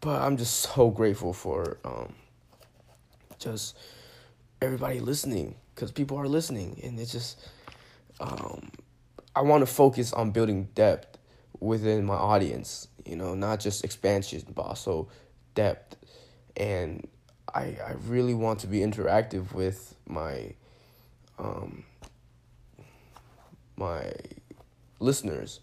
but 0.00 0.20
I'm 0.20 0.36
just 0.36 0.54
so 0.74 0.90
grateful 0.90 1.32
for 1.32 1.78
um 1.84 2.14
just 3.38 3.76
everybody 4.60 5.00
listening 5.00 5.54
cuz 5.74 5.92
people 5.92 6.18
are 6.18 6.28
listening. 6.28 6.80
And 6.82 6.98
it's 6.98 7.12
just 7.12 7.38
um 8.20 8.70
I 9.34 9.42
want 9.42 9.62
to 9.62 9.66
focus 9.66 10.12
on 10.12 10.30
building 10.30 10.68
depth 10.74 11.18
within 11.60 12.04
my 12.04 12.14
audience, 12.14 12.88
you 13.04 13.16
know, 13.16 13.34
not 13.34 13.60
just 13.60 13.84
expansion 13.84 14.42
but 14.54 14.62
also 14.62 15.08
depth. 15.54 15.96
And 16.56 17.06
I 17.54 17.76
I 17.84 17.94
really 18.06 18.34
want 18.34 18.60
to 18.60 18.66
be 18.66 18.80
interactive 18.80 19.52
with 19.52 19.94
my 20.06 20.54
um, 21.38 21.84
my 23.76 24.12
listeners. 25.00 25.60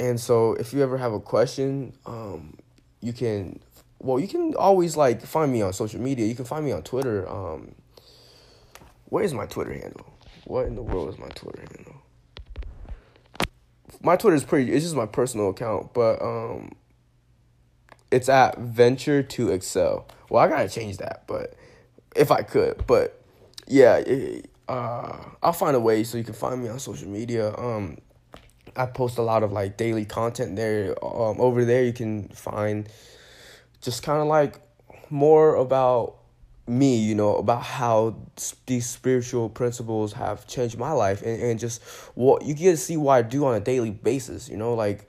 And 0.00 0.18
so 0.18 0.54
if 0.54 0.72
you 0.72 0.82
ever 0.82 0.98
have 0.98 1.12
a 1.12 1.20
question, 1.20 1.92
um, 2.06 2.56
you 3.00 3.12
can 3.12 3.60
well, 4.02 4.18
you 4.18 4.26
can 4.26 4.54
always 4.56 4.96
like 4.96 5.22
find 5.22 5.52
me 5.52 5.62
on 5.62 5.72
social 5.72 6.00
media. 6.00 6.26
You 6.26 6.34
can 6.34 6.44
find 6.44 6.64
me 6.64 6.72
on 6.72 6.82
Twitter. 6.82 7.28
Um, 7.28 7.74
what 9.06 9.24
is 9.24 9.32
my 9.32 9.46
Twitter 9.46 9.72
handle? 9.72 10.12
What 10.44 10.66
in 10.66 10.74
the 10.74 10.82
world 10.82 11.08
is 11.08 11.18
my 11.18 11.28
Twitter 11.28 11.60
handle? 11.60 12.02
My 14.02 14.16
Twitter 14.16 14.34
is 14.34 14.42
pretty. 14.42 14.72
It's 14.72 14.84
just 14.84 14.96
my 14.96 15.06
personal 15.06 15.50
account, 15.50 15.94
but 15.94 16.20
um, 16.20 16.72
it's 18.12 18.28
at 18.28 18.58
Venture 18.58 19.22
to 19.22 19.50
Excel. 19.50 20.06
Well, 20.28 20.42
I 20.42 20.48
gotta 20.48 20.68
change 20.68 20.98
that, 20.98 21.24
but 21.26 21.54
if 22.14 22.30
I 22.30 22.42
could, 22.42 22.86
but 22.86 23.20
yeah, 23.66 23.96
it, 23.96 24.50
uh, 24.68 25.16
I'll 25.42 25.52
find 25.52 25.74
a 25.74 25.80
way 25.80 26.04
so 26.04 26.18
you 26.18 26.24
can 26.24 26.34
find 26.34 26.62
me 26.62 26.68
on 26.68 26.78
social 26.78 27.08
media. 27.08 27.54
Um, 27.56 27.98
I 28.76 28.86
post 28.86 29.18
a 29.18 29.22
lot 29.22 29.42
of 29.42 29.52
like 29.52 29.76
daily 29.76 30.04
content 30.04 30.56
there. 30.56 30.94
Um, 31.04 31.40
over 31.40 31.64
there 31.64 31.84
you 31.84 31.92
can 31.92 32.28
find 32.28 32.88
just 33.80 34.02
kind 34.02 34.20
of 34.20 34.28
like 34.28 34.60
more 35.10 35.56
about 35.56 36.16
me, 36.66 36.96
you 36.96 37.14
know, 37.14 37.36
about 37.36 37.62
how 37.62 38.16
these 38.66 38.88
spiritual 38.88 39.48
principles 39.48 40.12
have 40.12 40.46
changed 40.46 40.78
my 40.78 40.92
life 40.92 41.22
and, 41.22 41.42
and 41.42 41.60
just 41.60 41.82
what 42.14 42.44
you 42.44 42.54
get 42.54 42.72
to 42.72 42.76
see 42.76 42.96
what 42.96 43.14
I 43.14 43.22
do 43.22 43.44
on 43.44 43.54
a 43.54 43.60
daily 43.60 43.90
basis, 43.90 44.48
you 44.48 44.56
know, 44.56 44.74
like 44.74 45.08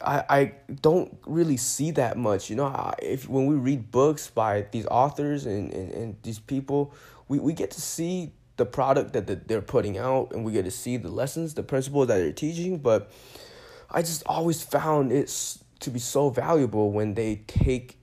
I, 0.00 0.24
I 0.28 0.52
don't 0.80 1.16
really 1.26 1.56
see 1.56 1.90
that 1.92 2.16
much, 2.16 2.50
you 2.50 2.56
know, 2.56 2.66
I, 2.66 2.94
if 3.02 3.28
when 3.28 3.46
we 3.46 3.54
read 3.56 3.90
books 3.90 4.28
by 4.28 4.66
these 4.70 4.86
authors 4.86 5.46
and, 5.46 5.72
and, 5.72 5.92
and 5.92 6.16
these 6.22 6.38
people, 6.38 6.94
we, 7.28 7.38
we 7.38 7.52
get 7.52 7.70
to 7.72 7.80
see 7.80 8.32
the 8.56 8.66
product 8.66 9.12
that 9.12 9.48
they're 9.48 9.60
putting 9.62 9.98
out 9.98 10.32
and 10.32 10.44
we 10.44 10.52
get 10.52 10.64
to 10.64 10.70
see 10.70 10.96
the 10.96 11.08
lessons, 11.08 11.54
the 11.54 11.62
principles 11.62 12.08
that 12.08 12.18
they're 12.18 12.32
teaching. 12.32 12.78
But 12.78 13.10
I 13.90 14.02
just 14.02 14.22
always 14.26 14.62
found 14.62 15.12
it 15.12 15.56
to 15.80 15.90
be 15.90 15.98
so 15.98 16.30
valuable 16.30 16.90
when 16.90 17.14
they 17.14 17.42
take 17.46 17.98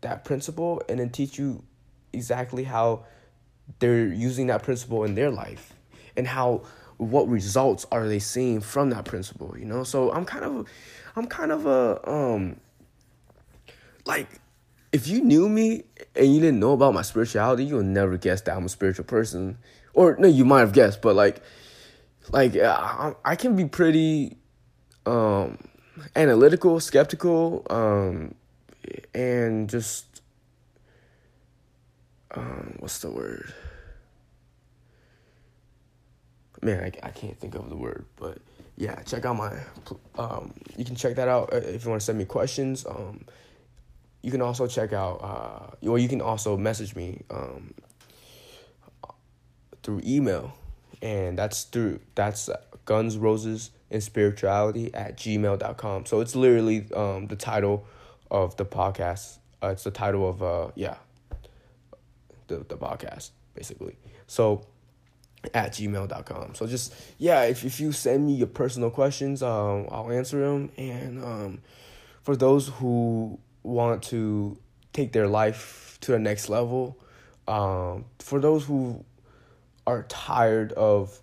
that 0.00 0.24
principle 0.24 0.82
and 0.88 0.98
then 0.98 1.10
teach 1.10 1.38
you 1.38 1.62
exactly 2.12 2.64
how 2.64 3.04
they're 3.78 4.06
using 4.06 4.48
that 4.48 4.62
principle 4.62 5.04
in 5.04 5.14
their 5.14 5.30
life 5.30 5.74
and 6.16 6.26
how 6.26 6.62
what 6.96 7.28
results 7.28 7.86
are 7.92 8.08
they 8.08 8.18
seeing 8.18 8.60
from 8.60 8.90
that 8.90 9.04
principle 9.04 9.54
you 9.58 9.64
know 9.64 9.84
so 9.84 10.12
i'm 10.12 10.24
kind 10.24 10.44
of 10.44 10.66
i'm 11.18 11.26
kind 11.26 11.52
of 11.52 11.66
a 11.66 12.10
um 12.10 12.58
like 14.06 14.28
if 14.92 15.06
you 15.06 15.20
knew 15.20 15.48
me 15.48 15.84
and 16.16 16.34
you 16.34 16.40
didn't 16.40 16.60
know 16.60 16.72
about 16.72 16.94
my 16.94 17.02
spirituality, 17.02 17.64
you'll 17.64 17.82
never 17.82 18.16
guess 18.16 18.40
that 18.42 18.56
I'm 18.56 18.64
a 18.64 18.68
spiritual 18.68 19.04
person. 19.04 19.58
Or 19.92 20.16
no, 20.18 20.28
you 20.28 20.44
might 20.44 20.60
have 20.60 20.72
guessed, 20.72 21.02
but 21.02 21.14
like, 21.14 21.42
like 22.30 22.56
I, 22.56 23.14
I 23.24 23.36
can 23.36 23.56
be 23.56 23.66
pretty 23.66 24.36
um, 25.06 25.58
analytical, 26.16 26.80
skeptical, 26.80 27.66
um, 27.68 28.34
and 29.14 29.68
just 29.68 30.22
um, 32.34 32.76
what's 32.78 32.98
the 33.00 33.10
word? 33.10 33.52
Man, 36.62 36.82
I, 36.82 37.06
I 37.06 37.10
can't 37.10 37.38
think 37.38 37.54
of 37.54 37.68
the 37.68 37.76
word, 37.76 38.06
but 38.16 38.38
yeah, 38.78 39.02
check 39.02 39.24
out 39.24 39.36
my. 39.36 39.52
Um, 40.16 40.54
you 40.76 40.84
can 40.84 40.94
check 40.94 41.16
that 41.16 41.26
out 41.26 41.52
uh, 41.52 41.56
if 41.56 41.84
you 41.84 41.90
want 41.90 42.00
to 42.00 42.04
send 42.04 42.16
me 42.16 42.24
questions. 42.24 42.86
Um, 42.86 43.24
you 44.22 44.30
can 44.30 44.40
also 44.40 44.68
check 44.68 44.92
out, 44.92 45.16
uh, 45.16 45.88
or 45.88 45.98
you 45.98 46.08
can 46.08 46.20
also 46.20 46.56
message 46.56 46.94
me 46.94 47.22
um, 47.28 47.74
through 49.82 50.02
email, 50.06 50.54
and 51.02 51.36
that's 51.36 51.64
through 51.64 51.98
that's 52.14 52.48
guns 52.84 53.18
roses 53.18 53.72
and 53.90 54.02
spirituality 54.02 54.94
at 54.94 55.16
gmail.com. 55.16 56.06
So 56.06 56.20
it's 56.20 56.36
literally 56.36 56.86
um, 56.94 57.26
the 57.26 57.36
title 57.36 57.84
of 58.30 58.56
the 58.58 58.64
podcast. 58.64 59.38
Uh, 59.60 59.68
it's 59.68 59.82
the 59.82 59.90
title 59.90 60.28
of 60.28 60.40
uh 60.40 60.70
yeah 60.76 60.98
the 62.46 62.58
the 62.58 62.76
podcast 62.76 63.30
basically. 63.56 63.96
So 64.28 64.66
at 65.54 65.72
gmail.com. 65.72 66.54
So 66.54 66.66
just 66.66 66.94
yeah, 67.18 67.42
if 67.42 67.64
if 67.64 67.80
you 67.80 67.92
send 67.92 68.26
me 68.26 68.34
your 68.34 68.48
personal 68.48 68.90
questions, 68.90 69.42
um 69.42 69.88
I'll 69.90 70.10
answer 70.10 70.40
them 70.40 70.70
and 70.76 71.24
um 71.24 71.60
for 72.22 72.36
those 72.36 72.68
who 72.68 73.38
want 73.62 74.02
to 74.04 74.58
take 74.92 75.12
their 75.12 75.28
life 75.28 75.98
to 76.02 76.12
the 76.12 76.18
next 76.18 76.48
level. 76.48 76.98
Um, 77.46 78.04
for 78.18 78.40
those 78.40 78.64
who 78.64 79.04
are 79.86 80.02
tired 80.04 80.72
of 80.72 81.18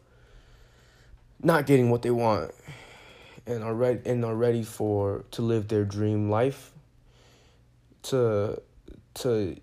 not 1.41 1.67
getting 1.67 1.91
what 1.91 2.01
they 2.01 2.09
want 2.09 2.51
and 3.45 3.63
are 3.63 3.73
ready 3.73 4.09
and 4.09 4.25
are 4.25 4.33
ready 4.35 4.63
for 4.63 5.25
to 5.31 5.41
live 5.41 5.67
their 5.67 5.85
dream 5.85 6.29
life 6.29 6.71
to 8.01 8.59
to 9.13 9.55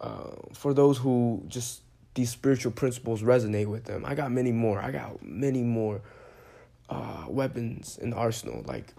uh, 0.00 0.32
for 0.52 0.74
those 0.74 0.98
who 0.98 1.42
just 1.46 1.80
these 2.14 2.30
spiritual 2.30 2.72
principles 2.72 3.22
resonate 3.22 3.66
with 3.66 3.84
them 3.84 4.04
i 4.04 4.14
got 4.14 4.30
many 4.30 4.52
more 4.52 4.80
i 4.80 4.90
got 4.90 5.22
many 5.22 5.62
more 5.62 6.00
uh, 6.90 7.24
weapons 7.28 7.98
in 8.02 8.10
the 8.10 8.16
arsenal 8.16 8.62
like 8.66 8.92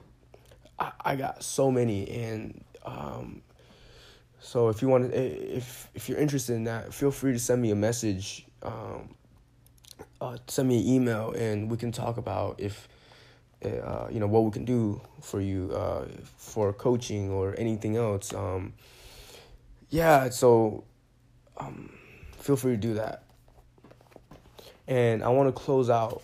I, 0.80 0.92
I 1.06 1.16
got 1.16 1.44
so 1.44 1.70
many 1.70 2.10
and 2.10 2.64
um, 2.86 3.44
so 4.44 4.68
if 4.68 4.82
you 4.82 4.90
want, 4.90 5.14
if 5.14 5.90
if 5.96 6.10
you're 6.10 6.18
interested 6.18 6.56
in 6.56 6.66
that, 6.66 6.94
feel 6.94 7.12
free 7.12 7.32
to 7.32 7.40
send 7.40 7.62
me 7.62 7.72
a 7.72 7.76
message. 7.76 8.46
Um, 8.62 9.16
uh, 10.20 10.38
send 10.48 10.68
me 10.68 10.80
an 10.82 10.88
email, 10.88 11.32
and 11.32 11.72
we 11.72 11.78
can 11.78 11.94
talk 11.94 12.18
about 12.18 12.60
if 12.60 12.90
uh, 13.64 14.08
you 14.12 14.20
know 14.20 14.28
what 14.28 14.44
we 14.44 14.52
can 14.52 14.66
do 14.66 15.02
for 15.22 15.40
you 15.40 15.72
uh, 15.74 16.06
for 16.36 16.74
coaching 16.74 17.32
or 17.32 17.56
anything 17.58 17.96
else. 17.96 18.34
Um, 18.34 18.74
yeah, 19.90 20.30
so 20.30 20.84
um, 21.58 21.94
feel 22.44 22.58
free 22.58 22.74
to 22.74 22.78
do 22.78 22.96
that. 22.96 23.24
And 24.86 25.24
I 25.24 25.30
want 25.30 25.48
to 25.48 25.54
close 25.54 25.90
out 25.90 26.22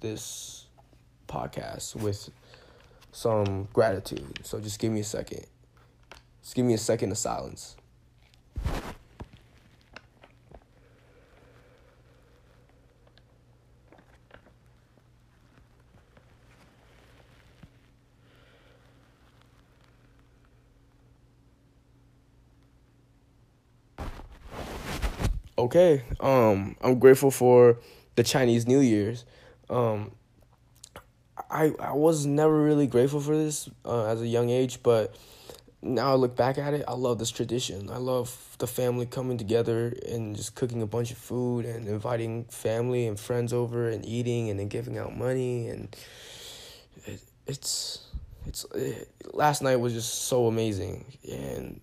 this 0.00 0.66
podcast 1.26 1.96
with 1.96 2.28
some 3.10 3.68
gratitude. 3.72 4.40
So 4.42 4.60
just 4.60 4.78
give 4.78 4.92
me 4.92 5.00
a 5.00 5.04
second. 5.04 5.46
Just 6.42 6.54
give 6.54 6.66
me 6.66 6.74
a 6.74 6.78
second 6.78 7.10
of 7.10 7.16
silence. 7.16 7.74
Okay. 25.68 26.02
Um, 26.20 26.76
I'm 26.80 26.98
grateful 26.98 27.30
for 27.30 27.78
the 28.16 28.22
Chinese 28.22 28.66
New 28.66 28.80
Year's. 28.80 29.24
Um, 29.68 30.12
I 31.50 31.72
I 31.78 31.92
was 31.92 32.26
never 32.26 32.62
really 32.62 32.86
grateful 32.86 33.20
for 33.20 33.36
this 33.36 33.68
uh, 33.84 34.06
as 34.06 34.22
a 34.22 34.26
young 34.26 34.48
age, 34.48 34.82
but 34.82 35.14
now 35.82 36.12
I 36.12 36.14
look 36.14 36.34
back 36.34 36.58
at 36.58 36.74
it, 36.74 36.84
I 36.88 36.94
love 36.94 37.18
this 37.18 37.30
tradition. 37.30 37.90
I 37.90 37.98
love 37.98 38.56
the 38.58 38.66
family 38.66 39.06
coming 39.06 39.38
together 39.38 39.94
and 40.08 40.34
just 40.34 40.54
cooking 40.54 40.82
a 40.82 40.86
bunch 40.86 41.12
of 41.12 41.18
food 41.18 41.66
and 41.66 41.86
inviting 41.86 42.44
family 42.44 43.06
and 43.06 43.20
friends 43.20 43.52
over 43.52 43.88
and 43.88 44.04
eating 44.04 44.50
and 44.50 44.58
then 44.58 44.68
giving 44.68 44.98
out 44.98 45.16
money 45.16 45.68
and 45.68 45.94
it, 47.04 47.20
it's 47.46 48.08
it's 48.46 48.64
it, 48.74 49.08
last 49.32 49.62
night 49.62 49.76
was 49.76 49.92
just 49.92 50.22
so 50.24 50.46
amazing 50.46 51.04
and 51.30 51.80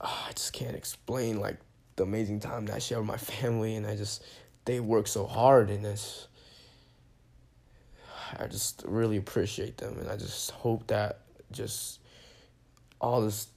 uh, 0.00 0.24
I 0.28 0.32
just 0.32 0.52
can't 0.52 0.76
explain 0.76 1.40
like 1.40 1.58
the 1.96 2.02
amazing 2.02 2.40
time 2.40 2.66
that 2.66 2.76
I 2.76 2.78
share 2.78 2.98
with 2.98 3.08
my 3.08 3.16
family 3.16 3.76
and 3.76 3.86
I 3.86 3.96
just 3.96 4.22
they 4.64 4.80
work 4.80 5.06
so 5.06 5.26
hard 5.26 5.70
and 5.70 5.84
it's 5.84 6.28
I 8.38 8.46
just 8.46 8.84
really 8.86 9.16
appreciate 9.16 9.78
them 9.78 9.98
and 9.98 10.08
I 10.10 10.16
just 10.16 10.50
hope 10.50 10.86
that 10.88 11.20
just 11.52 12.00
all 13.00 13.20
this 13.20 13.48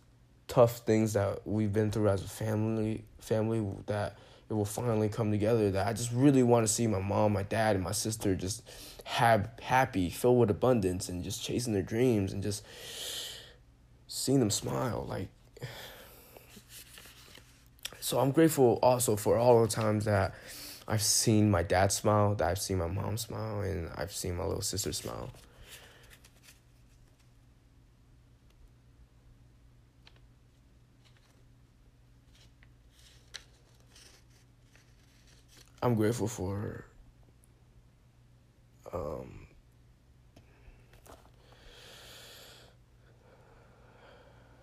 tough 0.47 0.79
things 0.79 1.13
that 1.13 1.45
we've 1.45 1.73
been 1.73 1.91
through 1.91 2.09
as 2.09 2.23
a 2.23 2.27
family 2.27 3.03
family 3.19 3.65
that 3.87 4.17
it 4.49 4.53
will 4.53 4.65
finally 4.65 5.09
come 5.09 5.31
together 5.31 5.69
that 5.71 5.87
I 5.87 5.93
just 5.93 6.11
really 6.11 6.41
want 6.41 6.65
to 6.65 6.73
see 6.73 6.87
my 6.87 6.99
mom, 6.99 7.33
my 7.33 7.43
dad 7.43 7.75
and 7.75 7.83
my 7.83 7.91
sister 7.91 8.35
just 8.35 8.63
have 9.03 9.49
happy, 9.61 10.09
filled 10.09 10.39
with 10.39 10.49
abundance 10.49 11.07
and 11.07 11.23
just 11.23 11.43
chasing 11.43 11.73
their 11.73 11.83
dreams 11.83 12.33
and 12.33 12.41
just 12.41 12.63
seeing 14.07 14.39
them 14.39 14.49
smile 14.49 15.05
like 15.07 15.27
so 18.09 18.17
I'm 18.19 18.31
grateful 18.31 18.79
also 18.81 19.15
for 19.15 19.37
all 19.37 19.61
the 19.61 19.67
times 19.67 20.05
that 20.05 20.33
I've 20.87 21.03
seen 21.03 21.51
my 21.51 21.61
dad 21.61 21.91
smile, 21.91 22.33
that 22.33 22.47
I've 22.47 22.57
seen 22.57 22.79
my 22.79 22.87
mom 22.87 23.17
smile 23.17 23.61
and 23.61 23.87
I've 23.95 24.11
seen 24.11 24.35
my 24.35 24.45
little 24.45 24.63
sister 24.63 24.91
smile. 24.93 25.29
I'm 35.83 35.93
grateful 35.93 36.27
for 36.27 36.85
um, 38.91 39.45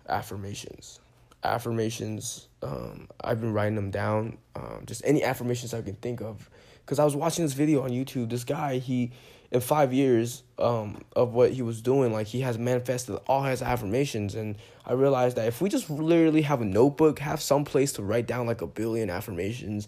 affirmations. 0.09 0.99
Affirmations, 1.47 2.47
um, 2.61 3.07
I've 3.21 3.41
been 3.41 3.53
writing 3.53 3.75
them 3.75 3.91
down. 3.91 4.37
Um, 4.55 4.83
just 4.85 5.01
any 5.05 5.23
affirmations 5.23 5.73
I 5.73 5.81
can 5.81 5.95
think 5.95 6.21
of. 6.21 6.49
Because 6.85 6.99
I 6.99 7.05
was 7.05 7.15
watching 7.15 7.43
this 7.43 7.53
video 7.53 7.83
on 7.83 7.89
YouTube. 7.89 8.29
This 8.29 8.43
guy, 8.43 8.77
he, 8.77 9.11
in 9.51 9.59
five 9.59 9.93
years 9.93 10.43
um, 10.57 11.01
of 11.15 11.33
what 11.33 11.51
he 11.51 11.61
was 11.61 11.81
doing, 11.81 12.13
like 12.13 12.27
he 12.27 12.41
has 12.41 12.57
manifested 12.57 13.17
all 13.27 13.43
his 13.43 13.61
affirmations. 13.61 14.35
And 14.35 14.55
I 14.85 14.93
realized 14.93 15.37
that 15.37 15.47
if 15.47 15.61
we 15.61 15.69
just 15.69 15.89
literally 15.89 16.43
have 16.43 16.61
a 16.61 16.65
notebook, 16.65 17.19
have 17.19 17.41
some 17.41 17.65
place 17.65 17.93
to 17.93 18.03
write 18.03 18.27
down 18.27 18.47
like 18.47 18.61
a 18.61 18.67
billion 18.67 19.09
affirmations, 19.09 19.87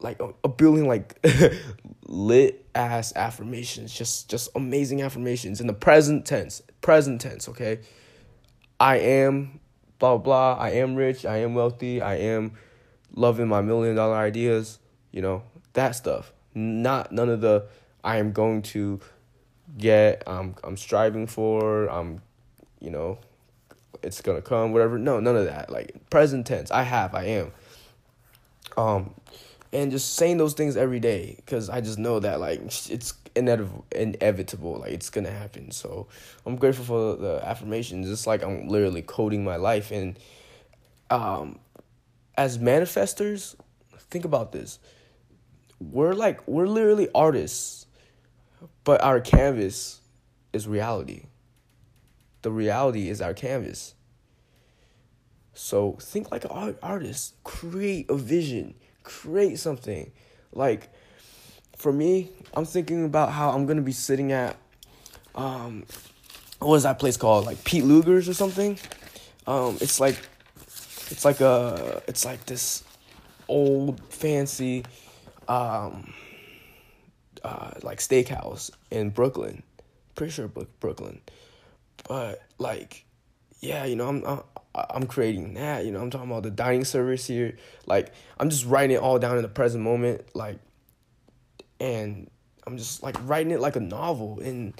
like 0.00 0.20
a, 0.20 0.32
a 0.44 0.48
billion 0.48 0.86
like 0.86 1.24
lit 2.06 2.66
ass 2.74 3.12
affirmations 3.16 3.92
just 3.92 4.28
just 4.28 4.48
amazing 4.54 5.02
affirmations 5.02 5.60
in 5.60 5.66
the 5.66 5.72
present 5.72 6.24
tense 6.26 6.62
present 6.80 7.20
tense 7.20 7.48
okay 7.48 7.78
i 8.80 8.96
am 8.96 9.60
blah 9.98 10.16
blah 10.16 10.54
blah. 10.54 10.62
i 10.62 10.70
am 10.70 10.94
rich. 10.94 11.24
I 11.24 11.38
am 11.38 11.54
wealthy. 11.54 12.00
I 12.00 12.16
am 12.16 12.52
loving 13.14 13.48
my 13.48 13.60
million 13.62 13.96
dollar 13.96 14.16
ideas 14.16 14.78
you 15.12 15.22
know 15.22 15.42
that 15.72 15.94
stuff. 15.94 16.32
Not 16.54 17.12
none 17.12 17.28
of 17.28 17.40
the 17.40 17.66
i 18.04 18.16
am 18.16 18.32
going 18.32 18.62
to 18.62 19.00
get 19.76 20.26
um 20.26 20.54
i'm 20.64 20.76
striving 20.76 21.26
for 21.26 21.88
i'm 21.88 22.22
you 22.80 22.90
know 22.90 23.18
it's 24.02 24.20
gonna 24.20 24.42
come 24.42 24.72
whatever. 24.72 24.98
No 24.98 25.20
none 25.20 25.36
of 25.36 25.46
that. 25.46 25.70
Like 25.70 26.08
present 26.10 26.46
tense. 26.46 26.70
I 26.70 26.82
have 26.82 27.14
i 27.14 27.24
am. 27.24 27.52
Um 28.76 29.14
and 29.72 29.90
just 29.90 30.14
saying 30.14 30.38
those 30.38 30.54
things 30.54 30.76
every 30.76 31.00
day 31.00 31.34
because 31.36 31.68
I 31.68 31.80
just 31.80 31.98
know 31.98 32.20
that 32.20 32.40
like 32.40 32.60
it's 32.64 33.14
inevitable, 33.34 33.84
inevitable, 33.92 34.78
like 34.78 34.92
it's 34.92 35.10
gonna 35.10 35.30
happen. 35.30 35.70
So 35.70 36.08
I'm 36.46 36.56
grateful 36.56 36.84
for 36.84 37.16
the 37.16 37.46
affirmations. 37.46 38.10
It's 38.10 38.26
like 38.26 38.42
I'm 38.42 38.68
literally 38.68 39.02
coding 39.02 39.44
my 39.44 39.56
life, 39.56 39.90
and 39.90 40.18
um, 41.10 41.58
as 42.36 42.58
manifestors, 42.58 43.56
think 43.98 44.24
about 44.24 44.52
this: 44.52 44.78
we're 45.78 46.14
like 46.14 46.46
we're 46.48 46.66
literally 46.66 47.08
artists, 47.14 47.86
but 48.84 49.02
our 49.02 49.20
canvas 49.20 50.00
is 50.52 50.66
reality. 50.66 51.24
The 52.42 52.50
reality 52.50 53.10
is 53.10 53.20
our 53.20 53.34
canvas. 53.34 53.94
So 55.52 55.98
think 56.00 56.30
like 56.30 56.44
an 56.44 56.76
artist, 56.82 57.34
create 57.42 58.08
a 58.08 58.14
vision 58.14 58.74
create 59.08 59.58
something. 59.58 60.12
Like 60.52 60.88
for 61.76 61.92
me, 61.92 62.30
I'm 62.54 62.64
thinking 62.64 63.04
about 63.04 63.32
how 63.32 63.50
I'm 63.50 63.66
gonna 63.66 63.82
be 63.82 63.92
sitting 63.92 64.32
at 64.32 64.56
um 65.34 65.84
what 66.60 66.74
is 66.76 66.82
that 66.82 66.98
place 66.98 67.16
called? 67.16 67.46
Like 67.46 67.64
Pete 67.64 67.84
Luger's 67.84 68.28
or 68.28 68.34
something. 68.34 68.78
Um 69.46 69.78
it's 69.80 69.98
like 69.98 70.18
it's 71.10 71.24
like 71.24 71.40
a 71.40 72.02
it's 72.06 72.24
like 72.24 72.44
this 72.46 72.84
old 73.48 74.00
fancy 74.12 74.84
um 75.48 76.12
uh 77.42 77.72
like 77.82 77.98
steakhouse 77.98 78.70
in 78.90 79.10
Brooklyn. 79.10 79.62
Pretty 80.14 80.32
sure 80.32 80.48
Brooklyn. 80.48 81.20
But 82.06 82.42
like 82.58 83.06
yeah, 83.60 83.84
you 83.84 83.96
know, 83.96 84.08
I'm 84.08 84.24
I'm 84.24 84.42
creating 85.08 85.54
that. 85.54 85.84
You 85.84 85.92
know, 85.92 86.00
I'm 86.00 86.10
talking 86.10 86.30
about 86.30 86.42
the 86.42 86.50
dining 86.50 86.84
service 86.84 87.26
here. 87.26 87.56
Like, 87.86 88.12
I'm 88.38 88.50
just 88.50 88.66
writing 88.66 88.96
it 88.96 89.00
all 89.00 89.18
down 89.18 89.36
in 89.36 89.42
the 89.42 89.48
present 89.48 89.82
moment. 89.82 90.24
Like, 90.34 90.58
and 91.80 92.30
I'm 92.66 92.76
just 92.76 93.02
like 93.02 93.16
writing 93.28 93.52
it 93.52 93.60
like 93.60 93.76
a 93.76 93.80
novel. 93.80 94.40
And 94.40 94.74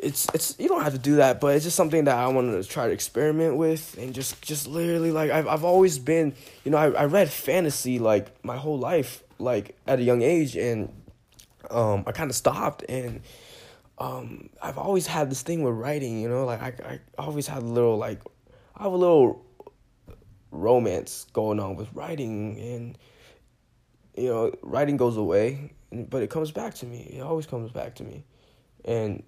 it's 0.00 0.26
it's 0.34 0.56
you 0.58 0.68
don't 0.68 0.82
have 0.82 0.92
to 0.92 0.98
do 0.98 1.16
that, 1.16 1.40
but 1.40 1.54
it's 1.54 1.64
just 1.64 1.76
something 1.76 2.04
that 2.04 2.16
I 2.16 2.26
wanted 2.28 2.62
to 2.62 2.68
try 2.68 2.86
to 2.86 2.92
experiment 2.92 3.56
with 3.56 3.96
and 3.98 4.14
just 4.14 4.40
just 4.42 4.66
literally 4.66 5.10
like 5.10 5.30
I've 5.30 5.46
I've 5.46 5.64
always 5.64 5.98
been 5.98 6.34
you 6.64 6.70
know 6.70 6.78
I 6.78 6.90
I 6.90 7.04
read 7.04 7.30
fantasy 7.30 7.98
like 7.98 8.44
my 8.44 8.56
whole 8.56 8.78
life 8.78 9.22
like 9.38 9.76
at 9.86 9.98
a 9.98 10.02
young 10.02 10.22
age 10.22 10.56
and 10.56 10.92
um 11.70 12.04
I 12.06 12.12
kind 12.12 12.30
of 12.30 12.36
stopped 12.36 12.84
and 12.88 13.22
um 13.98 14.50
I've 14.62 14.78
always 14.78 15.06
had 15.06 15.30
this 15.30 15.42
thing 15.42 15.62
with 15.62 15.74
writing 15.74 16.20
you 16.20 16.28
know 16.28 16.44
like 16.44 16.62
I 16.62 17.00
I 17.16 17.22
always 17.22 17.46
had 17.46 17.62
a 17.62 17.66
little 17.66 17.96
like 17.96 18.20
I 18.76 18.84
have 18.84 18.92
a 18.92 18.96
little 18.96 19.44
romance 20.50 21.26
going 21.32 21.60
on 21.60 21.76
with 21.76 21.92
writing, 21.92 22.58
and 22.58 22.98
you 24.16 24.28
know, 24.28 24.52
writing 24.62 24.96
goes 24.96 25.16
away, 25.16 25.72
but 25.92 26.22
it 26.22 26.30
comes 26.30 26.50
back 26.50 26.74
to 26.74 26.86
me. 26.86 27.14
It 27.16 27.20
always 27.20 27.46
comes 27.46 27.70
back 27.70 27.94
to 27.96 28.04
me, 28.04 28.24
and 28.84 29.22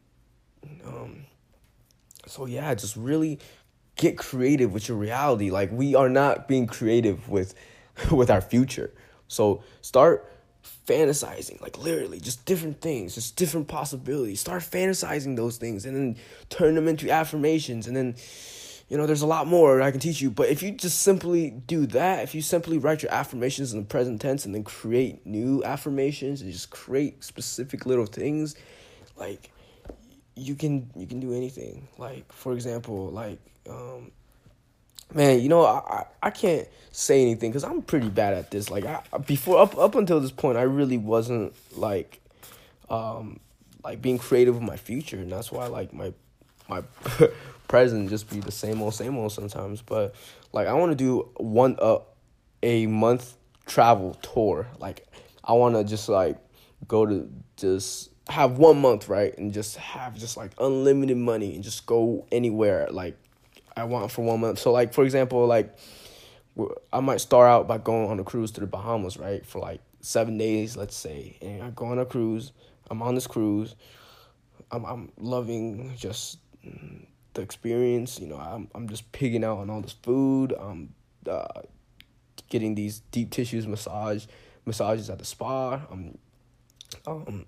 um, 0.85 1.27
so 2.27 2.47
yeah, 2.47 2.75
just 2.75 2.97
really 2.97 3.39
get 3.97 4.19
creative 4.19 4.73
with 4.73 4.89
your 4.89 4.97
reality. 4.99 5.51
Like 5.51 5.71
we 5.73 5.95
are 5.95 6.09
not 6.09 6.49
being 6.49 6.67
creative 6.67 7.29
with 7.29 7.55
with 8.11 8.31
our 8.31 8.41
future. 8.41 8.93
So 9.29 9.63
start 9.81 10.33
fantasizing, 10.87 11.61
like 11.61 11.79
literally 11.79 12.21
just 12.21 12.45
different 12.45 12.81
things, 12.81 13.15
just 13.15 13.37
different 13.37 13.69
possibilities. 13.69 14.41
Start 14.41 14.63
fantasizing 14.63 15.37
those 15.37 15.57
things 15.57 15.85
and 15.85 15.97
then 15.97 16.17
turn 16.49 16.75
them 16.75 16.89
into 16.89 17.11
affirmations 17.11 17.87
and 17.87 17.97
then 17.97 18.15
you 18.89 18.97
know, 18.97 19.07
there's 19.07 19.23
a 19.23 19.27
lot 19.27 19.47
more 19.47 19.83
I 19.83 19.91
can 19.91 20.01
teach 20.01 20.21
you. 20.21 20.31
But 20.31 20.49
if 20.49 20.63
you 20.63 20.71
just 20.71 21.01
simply 21.01 21.51
do 21.51 21.87
that, 21.87 22.23
if 22.23 22.35
you 22.35 22.43
simply 22.43 22.79
write 22.79 23.03
your 23.03 23.13
affirmations 23.13 23.73
in 23.73 23.81
the 23.81 23.85
present 23.85 24.21
tense 24.21 24.45
and 24.45 24.55
then 24.55 24.63
create 24.63 25.27
new 25.27 25.65
affirmations 25.65 26.41
and 26.41 26.53
just 26.53 26.71
create 26.71 27.25
specific 27.25 27.85
little 27.85 28.07
things, 28.07 28.55
like 29.17 29.51
you 30.37 30.55
can 30.55 30.91
you 30.95 31.07
can 31.07 31.19
do 31.19 31.33
anything. 31.33 31.89
Like 31.99 32.33
for 32.33 32.53
example, 32.53 33.09
like 33.11 33.41
um, 33.69 34.13
man, 35.13 35.41
you 35.41 35.49
know, 35.49 35.65
I 35.65 36.05
I 36.23 36.31
can't 36.31 36.69
say 36.93 37.23
anything 37.23 37.51
because 37.51 37.65
I'm 37.65 37.83
pretty 37.83 38.09
bad 38.09 38.35
at 38.35 38.53
this. 38.53 38.71
Like 38.71 38.85
I 38.85 39.03
before 39.19 39.59
up 39.59 39.77
up 39.77 39.97
until 39.97 40.21
this 40.21 40.31
point, 40.31 40.59
I 40.59 40.63
really 40.63 40.99
wasn't 40.99 41.55
like 41.77 42.21
um 42.89 43.41
like 43.83 44.01
being 44.01 44.19
creative 44.19 44.55
with 44.55 44.63
my 44.63 44.77
future, 44.77 45.17
and 45.17 45.33
that's 45.33 45.51
why 45.51 45.67
like 45.67 45.93
my 45.93 46.13
my 46.69 46.83
present 47.69 48.09
just 48.09 48.29
be 48.31 48.41
the 48.41 48.53
same 48.53 48.81
old 48.81 48.95
same 48.95 49.17
old 49.17 49.33
sometimes 49.33 49.83
but 49.83 50.15
like 50.53 50.67
i 50.67 50.73
want 50.73 50.91
to 50.93 50.97
do 50.97 51.29
one 51.37 51.77
uh, 51.81 51.99
a 52.63 52.87
month 52.87 53.37
travel 53.67 54.15
tour 54.23 54.67
like 54.79 55.07
i 55.45 55.53
want 55.53 55.75
to 55.75 55.85
just 55.85 56.09
like 56.09 56.39
go 56.87 57.05
to 57.05 57.29
just 57.57 58.11
have 58.29 58.59
one 58.59 58.81
month 58.81 59.09
right 59.09 59.37
and 59.39 59.53
just 59.53 59.77
have 59.77 60.17
just 60.17 60.37
like 60.37 60.53
unlimited 60.59 61.17
money 61.17 61.55
and 61.55 61.65
just 61.65 61.87
go 61.87 62.27
anywhere 62.33 62.89
like 62.91 63.17
i 63.77 63.85
want 63.85 64.11
for 64.11 64.23
one 64.25 64.41
month 64.41 64.59
so 64.59 64.73
like 64.73 64.93
for 64.93 65.05
example 65.05 65.47
like 65.47 65.77
I 66.93 67.01
might 67.01 67.21
start 67.21 67.49
out 67.49 67.69
by 67.69 67.79
going 67.79 68.11
on 68.11 68.19
a 68.19 68.25
cruise 68.25 68.51
to 68.53 68.61
the 68.61 68.67
Bahamas, 68.67 69.19
right, 69.19 69.45
for 69.45 69.59
like 69.59 69.81
seven 70.01 70.39
days, 70.39 70.77
let's 70.77 70.97
say, 70.97 71.37
and 71.43 71.63
I 71.63 71.71
go 71.71 71.87
on 71.87 71.99
a 71.99 72.07
cruise. 72.07 72.53
I'm 72.91 73.03
on 73.03 73.15
this 73.15 73.27
cruise. 73.27 73.75
I'm 74.71 74.85
I'm 74.85 75.13
loving 75.19 75.93
just 75.97 76.39
the 77.37 77.43
experience. 77.43 78.19
You 78.21 78.27
know, 78.27 78.37
I'm 78.37 78.69
I'm 78.75 78.89
just 78.89 79.13
pigging 79.13 79.45
out 79.45 79.59
on 79.59 79.71
all 79.71 79.81
this 79.81 79.93
food. 79.93 80.53
I'm 80.59 80.95
uh, 81.29 81.63
getting 82.49 82.75
these 82.75 83.01
deep 83.13 83.31
tissues 83.31 83.67
massage 83.67 84.27
massages 84.65 85.09
at 85.09 85.19
the 85.19 85.25
spa. 85.25 85.81
I'm 85.91 86.19
um, 87.07 87.47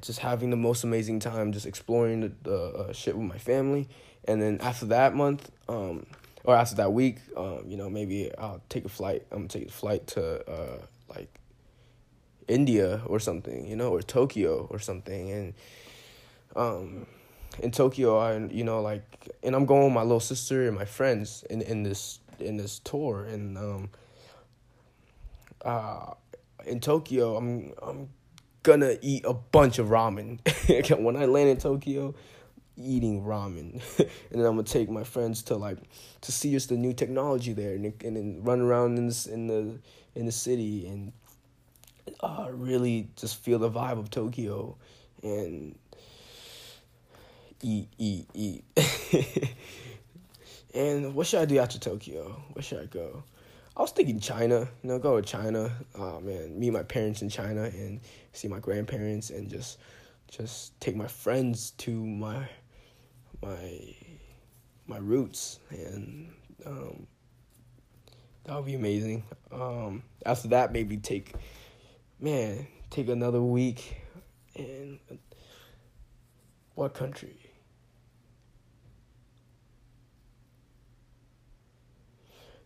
just 0.00 0.20
having 0.20 0.50
the 0.50 0.56
most 0.56 0.84
amazing 0.84 1.20
time, 1.20 1.52
just 1.52 1.66
exploring 1.66 2.20
the, 2.20 2.32
the 2.42 2.56
uh, 2.56 2.92
shit 2.92 3.16
with 3.16 3.26
my 3.26 3.38
family. 3.38 3.88
And 4.26 4.40
then 4.40 4.58
after 4.60 4.86
that 4.86 5.14
month, 5.14 5.50
um, 5.68 6.06
or 6.44 6.54
after 6.54 6.76
that 6.76 6.92
week, 6.92 7.18
um, 7.36 7.64
you 7.66 7.76
know, 7.76 7.90
maybe 7.90 8.30
I'll 8.36 8.62
take 8.68 8.84
a 8.84 8.88
flight. 8.88 9.26
I'm 9.30 9.38
gonna 9.38 9.48
take 9.48 9.68
a 9.68 9.72
flight 9.72 10.06
to 10.08 10.50
uh, 10.50 10.78
like 11.08 11.28
India 12.48 13.02
or 13.06 13.18
something, 13.18 13.66
you 13.66 13.76
know, 13.76 13.90
or 13.90 14.02
Tokyo 14.02 14.66
or 14.70 14.78
something, 14.78 15.30
and 15.30 15.54
um, 16.54 17.06
in 17.60 17.70
Tokyo, 17.70 18.18
I 18.18 18.36
you 18.48 18.64
know 18.64 18.80
like, 18.80 19.28
and 19.42 19.54
I'm 19.54 19.66
going 19.66 19.84
with 19.84 19.92
my 19.92 20.02
little 20.02 20.20
sister 20.20 20.66
and 20.66 20.76
my 20.76 20.84
friends 20.84 21.44
in 21.50 21.62
in 21.62 21.82
this 21.82 22.20
in 22.38 22.56
this 22.56 22.78
tour, 22.80 23.24
and 23.24 23.56
um, 23.58 23.90
uh, 25.64 26.14
in 26.66 26.80
Tokyo, 26.80 27.36
I'm 27.36 27.72
I'm 27.82 28.08
gonna 28.62 28.96
eat 29.02 29.24
a 29.24 29.34
bunch 29.34 29.78
of 29.78 29.88
ramen. 29.88 30.40
when 31.02 31.16
I 31.16 31.26
land 31.26 31.50
in 31.50 31.56
Tokyo, 31.56 32.14
eating 32.76 33.22
ramen, 33.22 33.80
and 33.98 34.08
then 34.30 34.46
I'm 34.46 34.56
gonna 34.56 34.64
take 34.64 34.90
my 34.90 35.04
friends 35.04 35.42
to 35.44 35.56
like 35.56 35.78
to 36.22 36.32
see 36.32 36.52
just 36.52 36.68
the 36.68 36.76
new 36.76 36.92
technology 36.92 37.52
there, 37.52 37.74
and 37.74 37.86
and 38.04 38.16
then 38.16 38.40
run 38.42 38.60
around 38.60 38.98
in 38.98 39.06
this, 39.06 39.26
in 39.26 39.46
the 39.46 39.78
in 40.14 40.26
the 40.26 40.32
city 40.32 40.86
and 40.86 41.12
uh, 42.20 42.48
really 42.50 43.08
just 43.16 43.36
feel 43.42 43.58
the 43.58 43.70
vibe 43.70 43.98
of 43.98 44.10
Tokyo, 44.10 44.76
and 45.22 45.76
eat 47.62 47.88
eat 47.98 48.26
eat. 48.34 48.64
and 50.74 51.14
what 51.14 51.26
should 51.26 51.40
I 51.40 51.44
do 51.44 51.58
after 51.58 51.78
Tokyo? 51.78 52.42
Where 52.52 52.62
should 52.62 52.80
I 52.80 52.86
go? 52.86 53.24
I 53.76 53.82
was 53.82 53.90
thinking 53.90 54.20
China, 54.20 54.68
you 54.82 54.88
know, 54.88 54.98
go 54.98 55.20
to 55.20 55.26
China. 55.26 55.72
Oh 55.94 56.20
man, 56.20 56.58
meet 56.58 56.70
my 56.70 56.82
parents 56.82 57.22
in 57.22 57.28
China 57.28 57.62
and 57.62 58.00
see 58.32 58.48
my 58.48 58.60
grandparents 58.60 59.30
and 59.30 59.48
just 59.48 59.78
just 60.30 60.78
take 60.80 60.96
my 60.96 61.08
friends 61.08 61.72
to 61.78 61.90
my 61.90 62.48
my 63.42 63.94
my 64.86 64.98
roots 64.98 65.58
and 65.70 66.32
um, 66.66 67.06
that 68.44 68.54
would 68.56 68.66
be 68.66 68.74
amazing. 68.74 69.24
Um, 69.50 70.02
after 70.24 70.48
that, 70.48 70.72
maybe 70.72 70.96
take 70.96 71.34
man 72.20 72.66
take 72.90 73.08
another 73.08 73.42
week 73.42 73.96
in 74.54 75.00
what 76.76 76.94
country? 76.94 77.43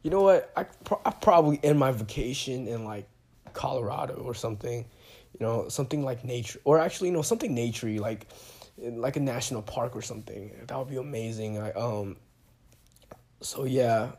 You 0.03 0.11
know 0.11 0.23
what? 0.23 0.53
I 0.57 0.65
pro- 0.65 1.01
I 1.05 1.11
probably 1.11 1.61
end 1.63 1.79
my 1.79 1.93
vacation 1.93 2.69
in 2.69 2.85
like 2.85 3.09
Colorado 3.53 4.15
or 4.15 4.35
something. 4.35 4.85
You 5.39 5.47
know, 5.47 5.69
something 5.69 6.05
like 6.05 6.25
nature, 6.25 6.61
or 6.65 6.79
actually, 6.79 7.09
you 7.09 7.15
know, 7.15 7.23
something 7.23 7.55
naturey, 7.55 8.01
like 8.01 8.27
like 8.79 9.17
a 9.17 9.21
national 9.21 9.63
park 9.63 9.97
or 9.97 10.03
something. 10.03 10.53
That 10.67 10.79
would 10.79 10.89
be 10.89 10.97
amazing. 10.97 11.59
I 11.59 11.73
um. 11.73 12.17
So 13.41 13.65
yeah. 13.65 14.13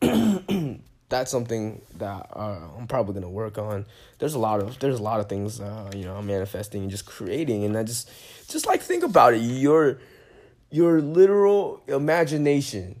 that's 1.08 1.30
something 1.30 1.80
that 1.96 2.28
uh, 2.34 2.58
I'm 2.76 2.86
probably 2.86 3.14
gonna 3.14 3.30
work 3.30 3.58
on. 3.58 3.86
There's 4.18 4.34
a 4.34 4.38
lot 4.38 4.60
of 4.60 4.78
there's 4.78 4.98
a 4.98 5.02
lot 5.02 5.20
of 5.20 5.28
things 5.28 5.60
uh, 5.60 5.90
you 5.94 6.04
know 6.04 6.20
manifesting 6.22 6.82
and 6.82 6.90
just 6.90 7.06
creating, 7.06 7.64
and 7.64 7.76
I 7.76 7.82
just 7.82 8.10
just 8.48 8.66
like 8.66 8.82
think 8.82 9.02
about 9.02 9.34
it. 9.34 9.38
Your 9.38 9.98
your 10.70 11.00
literal 11.00 11.82
imagination 11.86 13.00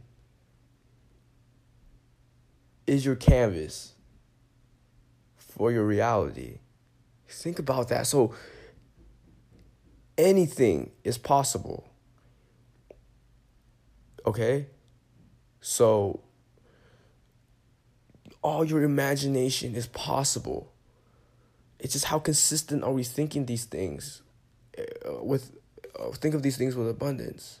is 2.88 3.04
your 3.04 3.16
canvas 3.16 3.92
for 5.36 5.70
your 5.70 5.84
reality. 5.84 6.58
Think 7.28 7.58
about 7.58 7.88
that. 7.90 8.06
So 8.06 8.34
anything 10.16 10.90
is 11.04 11.18
possible. 11.18 11.88
Okay? 14.24 14.66
So 15.60 16.20
all 18.42 18.64
your 18.64 18.82
imagination 18.82 19.74
is 19.74 19.86
possible. 19.86 20.72
It's 21.78 21.92
just 21.92 22.06
how 22.06 22.18
consistent 22.18 22.82
are 22.82 22.92
we 22.92 23.04
thinking 23.04 23.46
these 23.46 23.64
things 23.64 24.22
uh, 24.78 25.22
with 25.22 25.52
uh, 25.98 26.10
think 26.12 26.34
of 26.34 26.42
these 26.42 26.56
things 26.56 26.74
with 26.74 26.88
abundance. 26.88 27.60